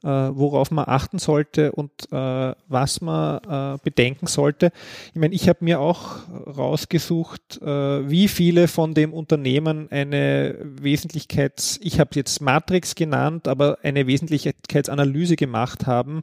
[0.06, 4.72] worauf man achten sollte und äh, was man äh, bedenken sollte.
[5.14, 11.80] Ich meine, ich habe mir auch rausgesucht, äh, wie viele von dem Unternehmen eine Wesentlichkeits,
[11.82, 16.22] ich habe jetzt Matrix genannt, aber eine Wesentlichkeitsanalyse gemacht haben,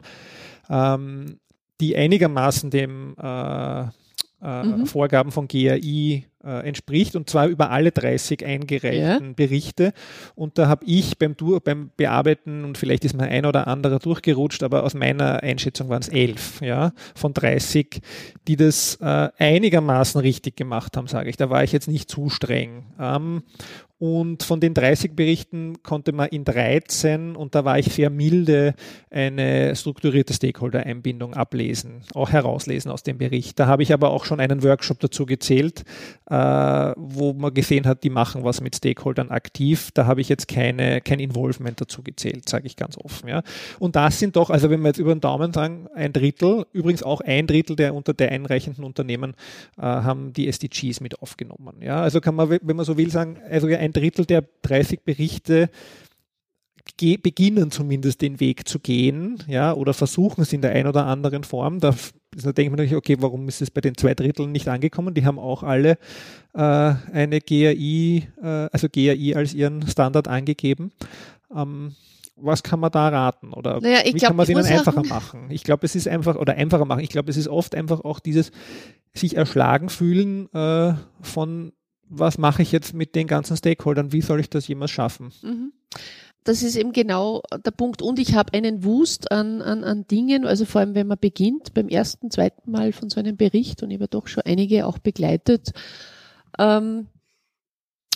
[0.70, 1.38] ähm,
[1.80, 3.84] die einigermaßen dem äh,
[4.42, 4.86] äh, mhm.
[4.86, 9.32] Vorgaben von GRI äh, entspricht und zwar über alle 30 eingereichten ja.
[9.34, 9.92] Berichte.
[10.34, 14.62] Und da habe ich beim, beim Bearbeiten und vielleicht ist mal ein oder anderer durchgerutscht,
[14.62, 18.00] aber aus meiner Einschätzung waren es elf ja, von 30,
[18.48, 21.36] die das äh, einigermaßen richtig gemacht haben, sage ich.
[21.36, 22.86] Da war ich jetzt nicht zu streng.
[22.98, 23.42] Ähm,
[24.02, 28.74] und von den 30 Berichten konnte man in 13, und da war ich sehr milde,
[29.12, 33.60] eine strukturierte Stakeholder-Einbindung ablesen, auch herauslesen aus dem Bericht.
[33.60, 35.84] Da habe ich aber auch schon einen Workshop dazu gezählt,
[36.28, 39.90] äh, wo man gesehen hat, die machen was mit Stakeholdern aktiv.
[39.94, 43.28] Da habe ich jetzt keine, kein Involvement dazu gezählt, sage ich ganz offen.
[43.28, 43.44] Ja.
[43.78, 47.04] Und das sind doch, also wenn wir jetzt über den Daumen sagen, ein Drittel, übrigens
[47.04, 49.34] auch ein Drittel der unter der einreichenden Unternehmen
[49.78, 51.76] äh, haben die SDGs mit aufgenommen.
[51.80, 52.02] Ja.
[52.02, 55.70] Also kann man, wenn man so will, sagen, also ein ein Drittel der 30 Berichte
[57.22, 61.42] beginnen zumindest den Weg zu gehen, ja, oder versuchen es in der einen oder anderen
[61.44, 61.80] Form.
[61.80, 61.94] Da,
[62.32, 65.14] da denkt man natürlich, okay, warum ist es bei den zwei Dritteln nicht angekommen?
[65.14, 65.98] Die haben auch alle
[66.54, 70.92] äh, eine GAI, äh, also GAI als ihren Standard angegeben.
[71.54, 71.94] Ähm,
[72.36, 73.52] was kann man da raten?
[73.52, 75.50] Oder naja, wie glaub, kann man es ihnen einfacher machen?
[75.50, 78.20] Ich glaube, es ist einfach, oder einfacher machen, ich glaube, es ist oft einfach auch
[78.20, 78.50] dieses
[79.14, 81.72] sich erschlagen fühlen äh, von
[82.14, 84.12] was mache ich jetzt mit den ganzen Stakeholdern?
[84.12, 85.32] Wie soll ich das jemals schaffen?
[85.42, 85.72] Mhm.
[86.44, 88.02] Das ist eben genau der Punkt.
[88.02, 91.72] Und ich habe einen Wust an, an, an Dingen, also vor allem wenn man beginnt
[91.72, 94.98] beim ersten, zweiten Mal von so einem Bericht und ich habe doch schon einige auch
[94.98, 95.72] begleitet,
[96.58, 97.06] ähm,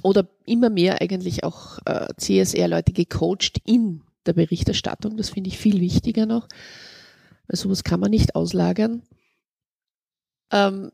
[0.03, 5.17] oder immer mehr eigentlich auch äh, CSR-Leute gecoacht in der Berichterstattung.
[5.17, 6.49] Das finde ich viel wichtiger noch,
[7.47, 9.03] weil sowas kann man nicht auslagern.
[10.53, 10.91] Ähm,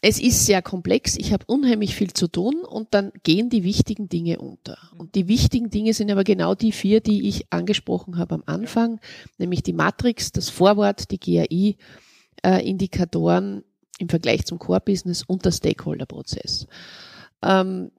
[0.00, 4.08] es ist sehr komplex, ich habe unheimlich viel zu tun und dann gehen die wichtigen
[4.08, 4.78] Dinge unter.
[4.96, 8.98] Und die wichtigen Dinge sind aber genau die vier, die ich angesprochen habe am Anfang,
[9.38, 11.20] nämlich die Matrix, das Vorwort, die
[12.42, 13.62] GAI-Indikatoren äh,
[13.98, 16.66] im Vergleich zum Core-Business und der Stakeholder-Prozess.
[17.42, 17.92] Ähm,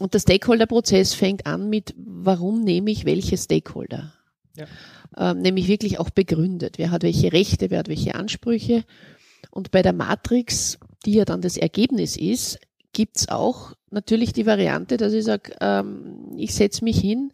[0.00, 4.12] und der Stakeholder-Prozess fängt an mit, warum nehme ich welche Stakeholder?
[4.56, 4.66] Ja.
[5.16, 6.76] Ähm, nämlich wirklich auch begründet.
[6.76, 8.84] Wer hat welche Rechte, wer hat welche Ansprüche?
[9.50, 12.58] Und bei der Matrix die ja dann das Ergebnis ist,
[12.92, 17.32] gibt's auch natürlich die Variante, dass ich sage, ähm, ich setze mich hin,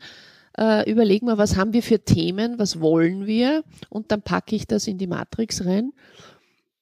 [0.58, 4.66] äh, überlege mal, was haben wir für Themen, was wollen wir und dann packe ich
[4.66, 5.92] das in die Matrix rein.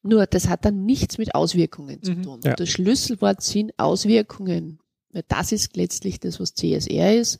[0.02, 2.40] Nur das hat dann nichts mit Auswirkungen zu mhm, tun.
[2.42, 2.52] Ja.
[2.52, 4.78] Und das Schlüsselwort sind Auswirkungen.
[5.28, 7.38] Das ist letztlich das, was CSR ist.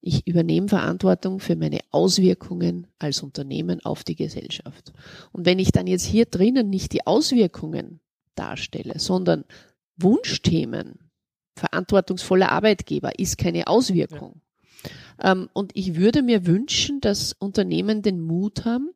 [0.00, 4.92] Ich übernehme Verantwortung für meine Auswirkungen als Unternehmen auf die Gesellschaft.
[5.32, 8.00] Und wenn ich dann jetzt hier drinnen nicht die Auswirkungen
[8.34, 9.44] darstelle, sondern
[9.96, 11.10] Wunschthemen,
[11.56, 14.40] verantwortungsvoller Arbeitgeber ist keine Auswirkung.
[15.20, 15.32] Ja.
[15.32, 18.90] Ähm, und ich würde mir wünschen, dass Unternehmen den Mut haben,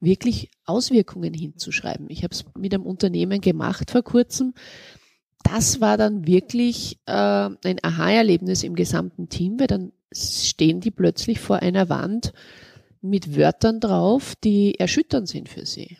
[0.00, 2.06] wirklich Auswirkungen hinzuschreiben.
[2.10, 4.54] Ich habe es mit einem Unternehmen gemacht vor kurzem.
[5.44, 11.40] Das war dann wirklich äh, ein Aha-Erlebnis im gesamten Team, weil dann stehen die plötzlich
[11.40, 12.32] vor einer Wand
[13.00, 15.98] mit Wörtern drauf, die erschütternd sind für sie.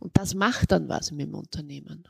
[0.00, 2.04] Und das macht dann was mit dem Unternehmen.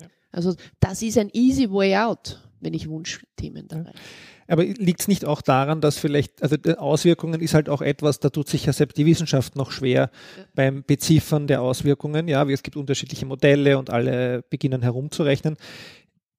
[0.00, 0.08] Ja.
[0.30, 3.92] Also das ist ein easy way out, wenn ich Wunschthemen dabei.
[3.94, 4.00] Ja.
[4.46, 8.28] Aber liegt es nicht auch daran, dass vielleicht, also Auswirkungen ist halt auch etwas, da
[8.28, 10.44] tut sich ja selbst die Wissenschaft noch schwer ja.
[10.54, 12.28] beim Beziffern der Auswirkungen.
[12.28, 15.56] Ja, wie es gibt unterschiedliche Modelle und alle beginnen herumzurechnen.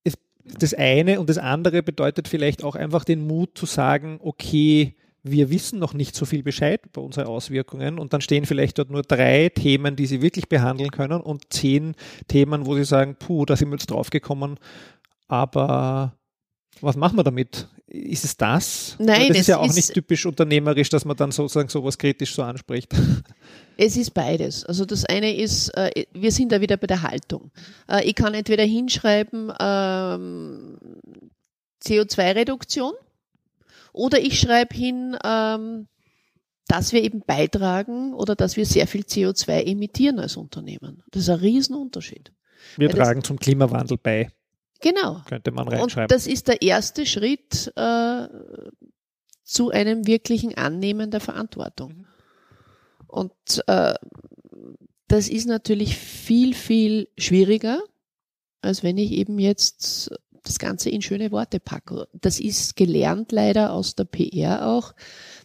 [0.03, 0.13] Es,
[0.43, 4.95] das eine und das andere bedeutet vielleicht auch einfach den Mut zu sagen, okay,
[5.27, 8.91] wir wissen noch nicht so viel Bescheid über unsere Auswirkungen und dann stehen vielleicht dort
[8.91, 11.95] nur drei Themen, die Sie wirklich behandeln können und zehn
[12.27, 14.59] Themen, wo Sie sagen, puh, da sind wir jetzt draufgekommen,
[15.27, 16.13] aber
[16.79, 17.67] was machen wir damit?
[17.87, 18.95] Ist es das?
[18.99, 22.35] Nein, das ist ja auch ist nicht typisch unternehmerisch, dass man dann sozusagen sowas kritisch
[22.35, 22.93] so anspricht.
[23.77, 24.63] Es ist beides.
[24.63, 27.51] Also das eine ist, äh, wir sind da wieder bei der Haltung.
[27.89, 30.77] Äh, ich kann entweder hinschreiben ähm,
[31.83, 32.93] CO2-Reduktion
[33.95, 35.87] oder ich schreibe hin, ähm,
[36.67, 41.03] dass wir eben beitragen oder dass wir sehr viel CO2 emittieren als Unternehmen.
[41.11, 42.31] Das ist ein Riesenunterschied.
[42.77, 44.29] Wir Weil tragen zum Klimawandel bei.
[44.81, 45.21] Genau.
[45.27, 46.03] Könnte man reinschreiben.
[46.03, 48.27] Und das ist der erste Schritt äh,
[49.43, 51.93] zu einem wirklichen Annehmen der Verantwortung.
[51.93, 52.05] Mhm.
[53.07, 53.93] Und äh,
[55.07, 57.81] das ist natürlich viel, viel schwieriger,
[58.61, 60.11] als wenn ich eben jetzt
[60.45, 62.07] das Ganze in schöne Worte packe.
[62.13, 64.93] Das ist gelernt leider aus der PR auch,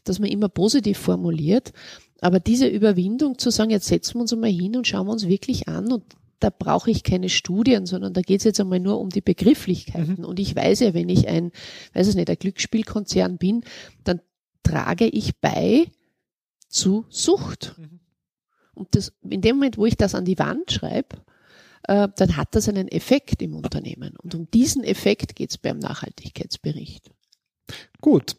[0.05, 1.73] dass man immer positiv formuliert.
[2.21, 5.27] Aber diese Überwindung zu sagen, jetzt setzen wir uns einmal hin und schauen wir uns
[5.27, 6.05] wirklich an und
[6.39, 10.17] da brauche ich keine Studien, sondern da geht es jetzt einmal nur um die Begrifflichkeiten.
[10.21, 10.25] Mhm.
[10.25, 11.53] Und ich weiß ja, wenn ich ein,
[11.93, 13.63] weiß es nicht, ein Glücksspielkonzern bin,
[14.05, 14.21] dann
[14.63, 15.91] trage ich bei
[16.69, 17.75] zu Sucht.
[17.77, 18.01] Mhm.
[18.73, 21.19] Und das, in dem Moment, wo ich das an die Wand schreibe,
[21.91, 24.15] äh, dann hat das einen Effekt im Unternehmen.
[24.23, 27.11] Und um diesen Effekt geht es beim Nachhaltigkeitsbericht.
[28.01, 28.37] Gut.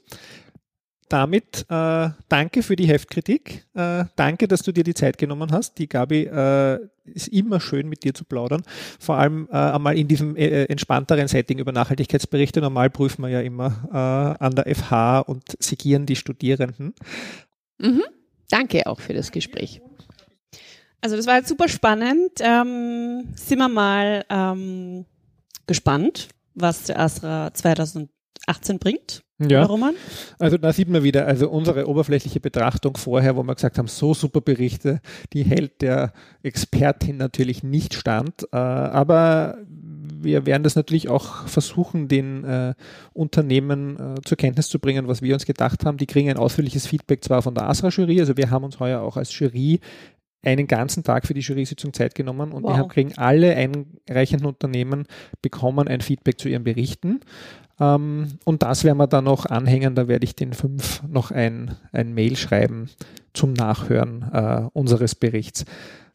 [1.09, 3.67] Damit äh, danke für die Heftkritik.
[3.73, 5.77] Äh, danke, dass du dir die Zeit genommen hast.
[5.79, 8.63] Die Gabi äh, ist immer schön mit dir zu plaudern.
[8.97, 12.61] Vor allem äh, einmal in diesem entspannteren Setting über Nachhaltigkeitsberichte.
[12.61, 16.93] Normal prüfen wir ja immer an der FH und sigieren die Studierenden.
[17.79, 18.03] Mhm.
[18.49, 19.81] Danke auch für das Gespräch.
[21.01, 22.31] Also das war jetzt super spannend.
[22.39, 25.05] Ähm, sind wir mal ähm,
[25.67, 29.23] gespannt, was der Astra 2018 bringt.
[29.49, 29.63] Ja.
[29.63, 29.95] Roman?
[30.37, 34.13] Also da sieht man wieder, also unsere oberflächliche Betrachtung vorher, wo wir gesagt haben, so
[34.13, 35.01] super Berichte,
[35.33, 38.43] die hält der Expertin natürlich nicht stand.
[38.51, 42.75] Äh, aber wir werden das natürlich auch versuchen, den äh,
[43.13, 45.97] Unternehmen äh, zur Kenntnis zu bringen, was wir uns gedacht haben.
[45.97, 49.17] Die kriegen ein ausführliches Feedback zwar von der ASRA-Jury, also wir haben uns heuer auch
[49.17, 49.79] als Jury
[50.43, 52.71] einen ganzen Tag für die Jury-Sitzung Zeit genommen und wow.
[52.71, 55.05] wir haben, kriegen alle einreichenden Unternehmen
[55.41, 57.21] bekommen ein Feedback zu ihren Berichten.
[57.79, 59.95] Ähm, und das werden wir dann noch anhängen.
[59.95, 62.89] Da werde ich den fünf noch ein, ein Mail schreiben
[63.33, 65.65] zum Nachhören äh, unseres Berichts.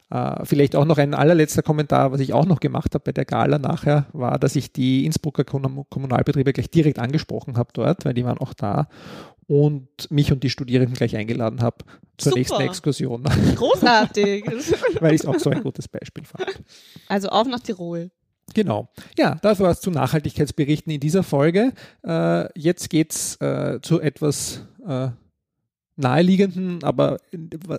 [0.09, 3.25] Uh, vielleicht auch noch ein allerletzter Kommentar, was ich auch noch gemacht habe bei der
[3.25, 8.25] Gala nachher, war, dass ich die Innsbrucker Kommunalbetriebe gleich direkt angesprochen habe dort, weil die
[8.25, 8.87] waren auch da
[9.47, 11.85] und mich und die Studierenden gleich eingeladen habe
[12.17, 12.39] zur Super.
[12.39, 13.25] nächsten Exkursion.
[13.55, 14.45] Großartig.
[15.01, 16.63] weil ich es auch so ein gutes Beispiel fand.
[17.09, 18.11] Also auf nach Tirol.
[18.55, 18.89] Genau.
[19.19, 21.73] Ja, das war es zu Nachhaltigkeitsberichten in dieser Folge.
[22.07, 25.09] Äh, jetzt geht's äh, zu etwas äh,
[25.97, 27.19] naheliegenden, aber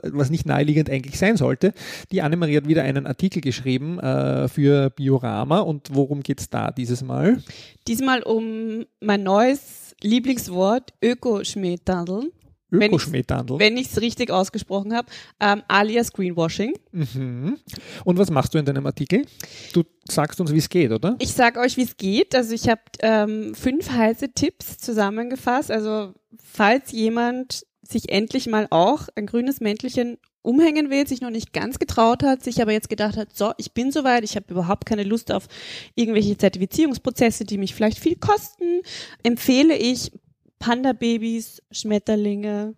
[0.04, 1.74] was nicht naheliegend eigentlich sein sollte.
[2.12, 7.04] Die Annemarie hat wieder einen Artikel geschrieben äh, für Biorama und worum geht's da dieses
[7.04, 7.42] Mal?
[7.88, 12.32] Diesmal um mein neues Lieblingswort Ökoschmähtandeln.
[12.72, 13.60] Ökoschmähtandel.
[13.60, 15.08] Wenn ich es richtig ausgesprochen habe,
[15.40, 16.74] ähm, alias Greenwashing.
[16.92, 17.58] Mhm.
[18.04, 19.26] Und was machst du in deinem Artikel?
[19.74, 21.16] Du sagst uns, wie es geht, oder?
[21.20, 22.36] Ich sage euch, wie es geht.
[22.36, 25.72] Also ich habe ähm, fünf heiße Tipps zusammengefasst.
[25.72, 31.52] Also falls jemand sich endlich mal auch ein grünes Mäntelchen umhängen will, sich noch nicht
[31.52, 34.86] ganz getraut hat, sich aber jetzt gedacht hat, so, ich bin soweit, ich habe überhaupt
[34.86, 35.48] keine Lust auf
[35.96, 38.82] irgendwelche Zertifizierungsprozesse, die mich vielleicht viel kosten,
[39.24, 40.12] empfehle ich
[40.60, 42.76] Panda-Babys, Schmetterlinge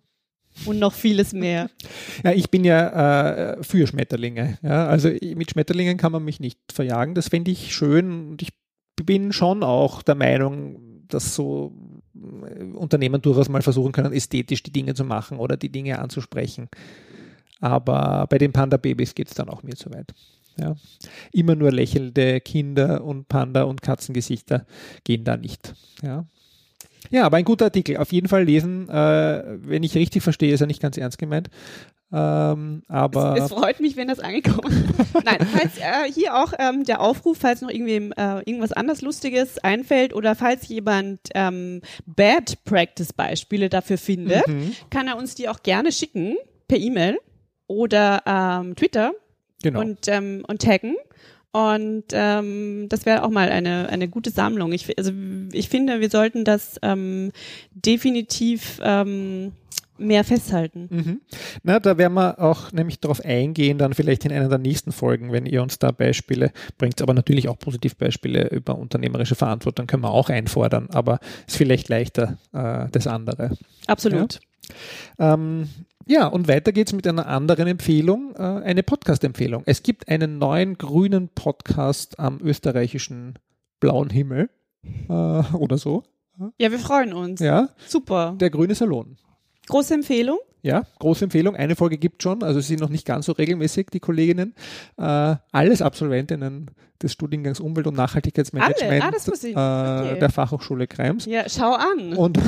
[0.66, 1.70] und noch vieles mehr.
[2.22, 4.58] Ja, ich bin ja äh, für Schmetterlinge.
[4.62, 7.14] Ja, also mit Schmetterlingen kann man mich nicht verjagen.
[7.14, 8.50] Das fände ich schön und ich
[9.06, 11.72] bin schon auch der Meinung, dass so
[12.74, 16.68] Unternehmen durchaus mal versuchen können, ästhetisch die Dinge zu machen oder die Dinge anzusprechen.
[17.60, 20.14] Aber bei den Panda-Babys geht es dann auch mir zu weit.
[20.58, 20.76] Ja.
[21.32, 24.66] Immer nur lächelnde Kinder und Panda- und Katzengesichter
[25.04, 25.74] gehen da nicht.
[26.02, 26.26] Ja.
[27.10, 27.96] Ja, aber ein guter Artikel.
[27.96, 28.88] Auf jeden Fall lesen.
[28.88, 31.48] Äh, wenn ich richtig verstehe, ist er nicht ganz ernst gemeint.
[32.12, 35.14] Ähm, aber es, es, freut mich, wenn das angekommen ist.
[35.24, 39.58] Nein, falls äh, hier auch ähm, der Aufruf, falls noch irgendwie äh, irgendwas anders Lustiges
[39.58, 44.74] einfällt oder falls jemand ähm, Bad Practice Beispiele dafür findet, mhm.
[44.90, 46.36] kann er uns die auch gerne schicken
[46.66, 47.18] per E-Mail
[47.68, 49.12] oder ähm, Twitter
[49.62, 49.80] genau.
[49.80, 50.96] und, ähm, und taggen.
[51.52, 54.72] Und ähm, das wäre auch mal eine, eine gute Sammlung.
[54.72, 55.12] Ich, also
[55.52, 57.32] ich finde, wir sollten das ähm,
[57.72, 59.52] definitiv ähm,
[60.00, 60.88] mehr festhalten.
[60.90, 61.20] Mhm.
[61.62, 65.32] Na, da werden wir auch nämlich darauf eingehen, dann vielleicht in einer der nächsten Folgen,
[65.32, 70.10] wenn ihr uns da Beispiele bringt, aber natürlich auch Positivbeispiele über unternehmerische Verantwortung können wir
[70.10, 73.56] auch einfordern, aber ist vielleicht leichter äh, das andere.
[73.86, 74.40] Absolut.
[75.18, 75.34] Ja?
[75.34, 75.68] Ähm,
[76.06, 79.62] ja, und weiter geht's mit einer anderen Empfehlung, äh, eine Podcast-Empfehlung.
[79.66, 83.38] Es gibt einen neuen grünen Podcast am österreichischen
[83.78, 84.50] blauen Himmel
[85.08, 86.02] äh, oder so.
[86.58, 87.40] Ja, wir freuen uns.
[87.40, 87.68] Ja.
[87.86, 88.34] Super.
[88.40, 89.18] Der grüne Salon.
[89.70, 90.38] Große Empfehlung.
[90.62, 91.56] Ja, große Empfehlung.
[91.56, 94.54] Eine Folge gibt schon, also sie sind noch nicht ganz so regelmäßig, die Kolleginnen.
[94.98, 96.70] Äh, alles Absolventinnen
[97.02, 99.02] des Studiengangs Umwelt- und Nachhaltigkeitsmanagement
[99.56, 100.16] ah, okay.
[100.16, 101.24] äh, der Fachhochschule Krems.
[101.24, 102.12] Ja, schau an.
[102.14, 102.38] Und,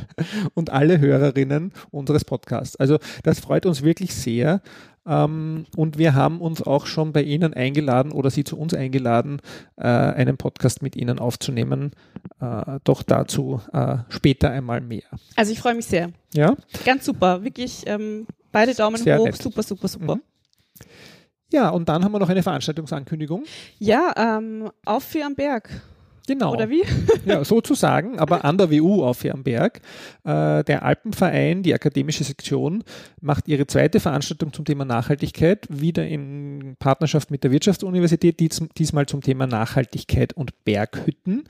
[0.54, 2.76] und alle Hörerinnen unseres Podcasts.
[2.76, 4.60] Also das freut uns wirklich sehr.
[5.06, 9.40] Ähm, und wir haben uns auch schon bei Ihnen eingeladen oder Sie zu uns eingeladen,
[9.76, 11.92] äh, einen Podcast mit Ihnen aufzunehmen.
[12.40, 15.04] Äh, doch dazu äh, später einmal mehr.
[15.36, 16.10] Also ich freue mich sehr.
[16.34, 16.56] Ja?
[16.84, 17.44] Ganz super.
[17.44, 19.26] Wirklich ähm, beide Daumen sehr hoch.
[19.26, 19.40] Nett.
[19.40, 20.16] Super, super, super.
[20.16, 20.22] Mhm.
[21.52, 23.44] Ja, und dann haben wir noch eine Veranstaltungsankündigung.
[23.78, 25.70] Ja, ähm, auf für am Berg.
[26.26, 26.52] Genau.
[26.52, 26.82] Oder wie?
[27.24, 29.80] ja, sozusagen, aber an der WU auf Fernberg.
[30.24, 32.82] Äh, der Alpenverein, die akademische Sektion,
[33.20, 39.06] macht ihre zweite Veranstaltung zum Thema Nachhaltigkeit, wieder in Partnerschaft mit der Wirtschaftsuniversität, dies, diesmal
[39.06, 41.44] zum Thema Nachhaltigkeit und Berghütten.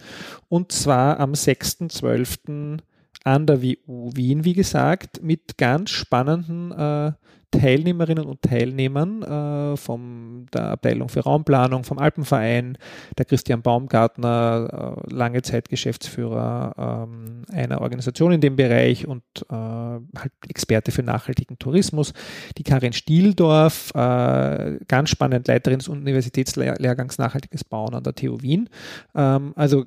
[0.48, 2.78] Und zwar am 6.12.
[3.24, 7.12] an der WU Wien, wie gesagt, mit ganz spannenden äh,
[7.58, 12.78] Teilnehmerinnen und Teilnehmern äh, von der Abteilung für Raumplanung, vom Alpenverein,
[13.16, 19.54] der Christian Baumgartner, äh, lange Zeit Geschäftsführer ähm, einer Organisation in dem Bereich und äh,
[19.54, 22.12] halt Experte für nachhaltigen Tourismus,
[22.58, 28.68] die Karin Stieldorf, äh, ganz spannend Leiterin des Universitätslehrgangs Nachhaltiges Bauen an der TU Wien.
[29.14, 29.86] Ähm, also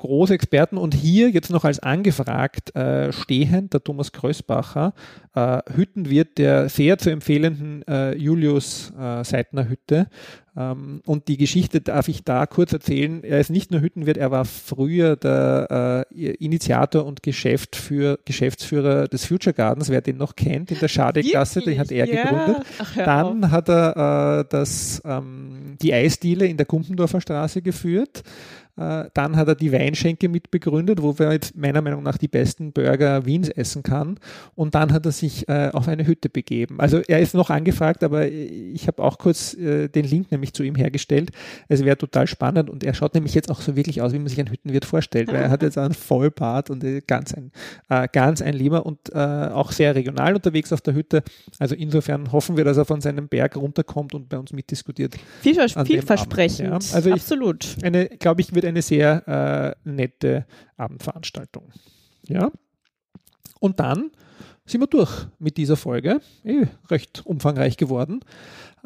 [0.00, 4.94] große Experten und hier jetzt noch als angefragt äh, stehend der Thomas Krösbacher,
[5.34, 10.08] äh, Hüttenwirt der sehr zu empfehlenden äh, Julius äh, Seitner Hütte.
[10.56, 13.22] Ähm, und die Geschichte darf ich da kurz erzählen.
[13.22, 19.06] Er ist nicht nur Hüttenwirt, er war früher der äh, Initiator und Geschäft für, Geschäftsführer
[19.06, 22.22] des Future Gardens, wer den noch kennt, in der Schadeklasse, den hat er ja.
[22.22, 22.66] gegründet.
[22.78, 23.50] Ach, Dann auf.
[23.50, 28.22] hat er äh, das, ähm, die Eisdiele in der Kumpendorfer Straße geführt.
[28.76, 32.72] Äh, dann hat er die Weinschenke mitbegründet, wo er jetzt meiner Meinung nach die besten
[32.72, 34.18] Burger Wiens essen kann.
[34.54, 36.80] Und dann hat er sich äh, auf eine Hütte begeben.
[36.80, 40.62] Also er ist noch angefragt, aber ich habe auch kurz äh, den Link nämlich zu
[40.62, 41.30] ihm hergestellt.
[41.68, 44.28] Es wäre total spannend und er schaut nämlich jetzt auch so wirklich aus, wie man
[44.28, 47.50] sich ein Hüttenwirt vorstellt, weil er hat jetzt einen Vollbart und ganz ein,
[48.12, 51.22] ganz ein Lieber und auch sehr regional unterwegs auf der Hütte.
[51.58, 55.16] Also insofern hoffen wir, dass er von seinem Berg runterkommt und bei uns mitdiskutiert.
[55.42, 56.68] Viel, vielversprechend.
[56.68, 56.96] Ja.
[56.96, 57.76] Also Absolut.
[57.78, 60.46] Ich, eine, glaube ich, wird eine sehr äh, nette
[60.76, 61.72] Abendveranstaltung.
[62.28, 62.50] Ja.
[63.58, 64.10] Und dann
[64.66, 66.20] sind wir durch mit dieser Folge.
[66.44, 68.20] Eh, recht umfangreich geworden.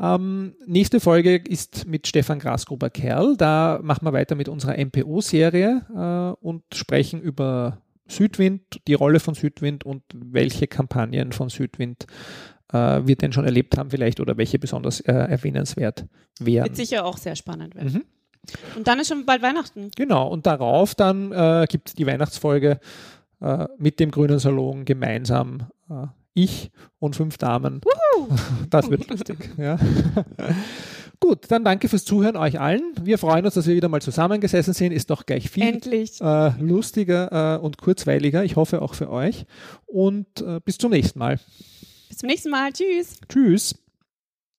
[0.01, 3.37] Ähm, nächste Folge ist mit Stefan Grasgruber-Kerl.
[3.37, 9.35] Da machen wir weiter mit unserer MPO-Serie äh, und sprechen über Südwind, die Rolle von
[9.35, 12.07] Südwind und welche Kampagnen von Südwind
[12.72, 16.07] äh, wir denn schon erlebt haben vielleicht oder welche besonders äh, erwähnenswert
[16.39, 16.66] wären.
[16.66, 17.93] Wird sicher auch sehr spannend werden.
[17.93, 18.05] Mhm.
[18.76, 19.90] Und dann ist schon bald Weihnachten.
[19.97, 22.80] Genau, und darauf dann äh, gibt es die Weihnachtsfolge
[23.40, 25.68] äh, mit dem Grünen Salon gemeinsam.
[25.90, 27.80] Äh, ich und fünf Damen.
[27.82, 28.28] Wuhu!
[28.70, 29.51] Das wird lustig.
[29.57, 29.78] Ja.
[31.20, 32.92] Gut, dann danke fürs Zuhören euch allen.
[33.01, 34.92] Wir freuen uns, dass wir wieder mal zusammengesessen sind.
[34.92, 35.80] Ist doch gleich viel.
[36.20, 38.45] Äh, lustiger äh, und kurzweiliger.
[38.45, 39.47] Ich hoffe auch für euch.
[39.86, 41.38] Und äh, bis zum nächsten Mal.
[42.09, 42.72] Bis zum nächsten Mal.
[42.72, 43.16] Tschüss.
[43.28, 43.74] Tschüss.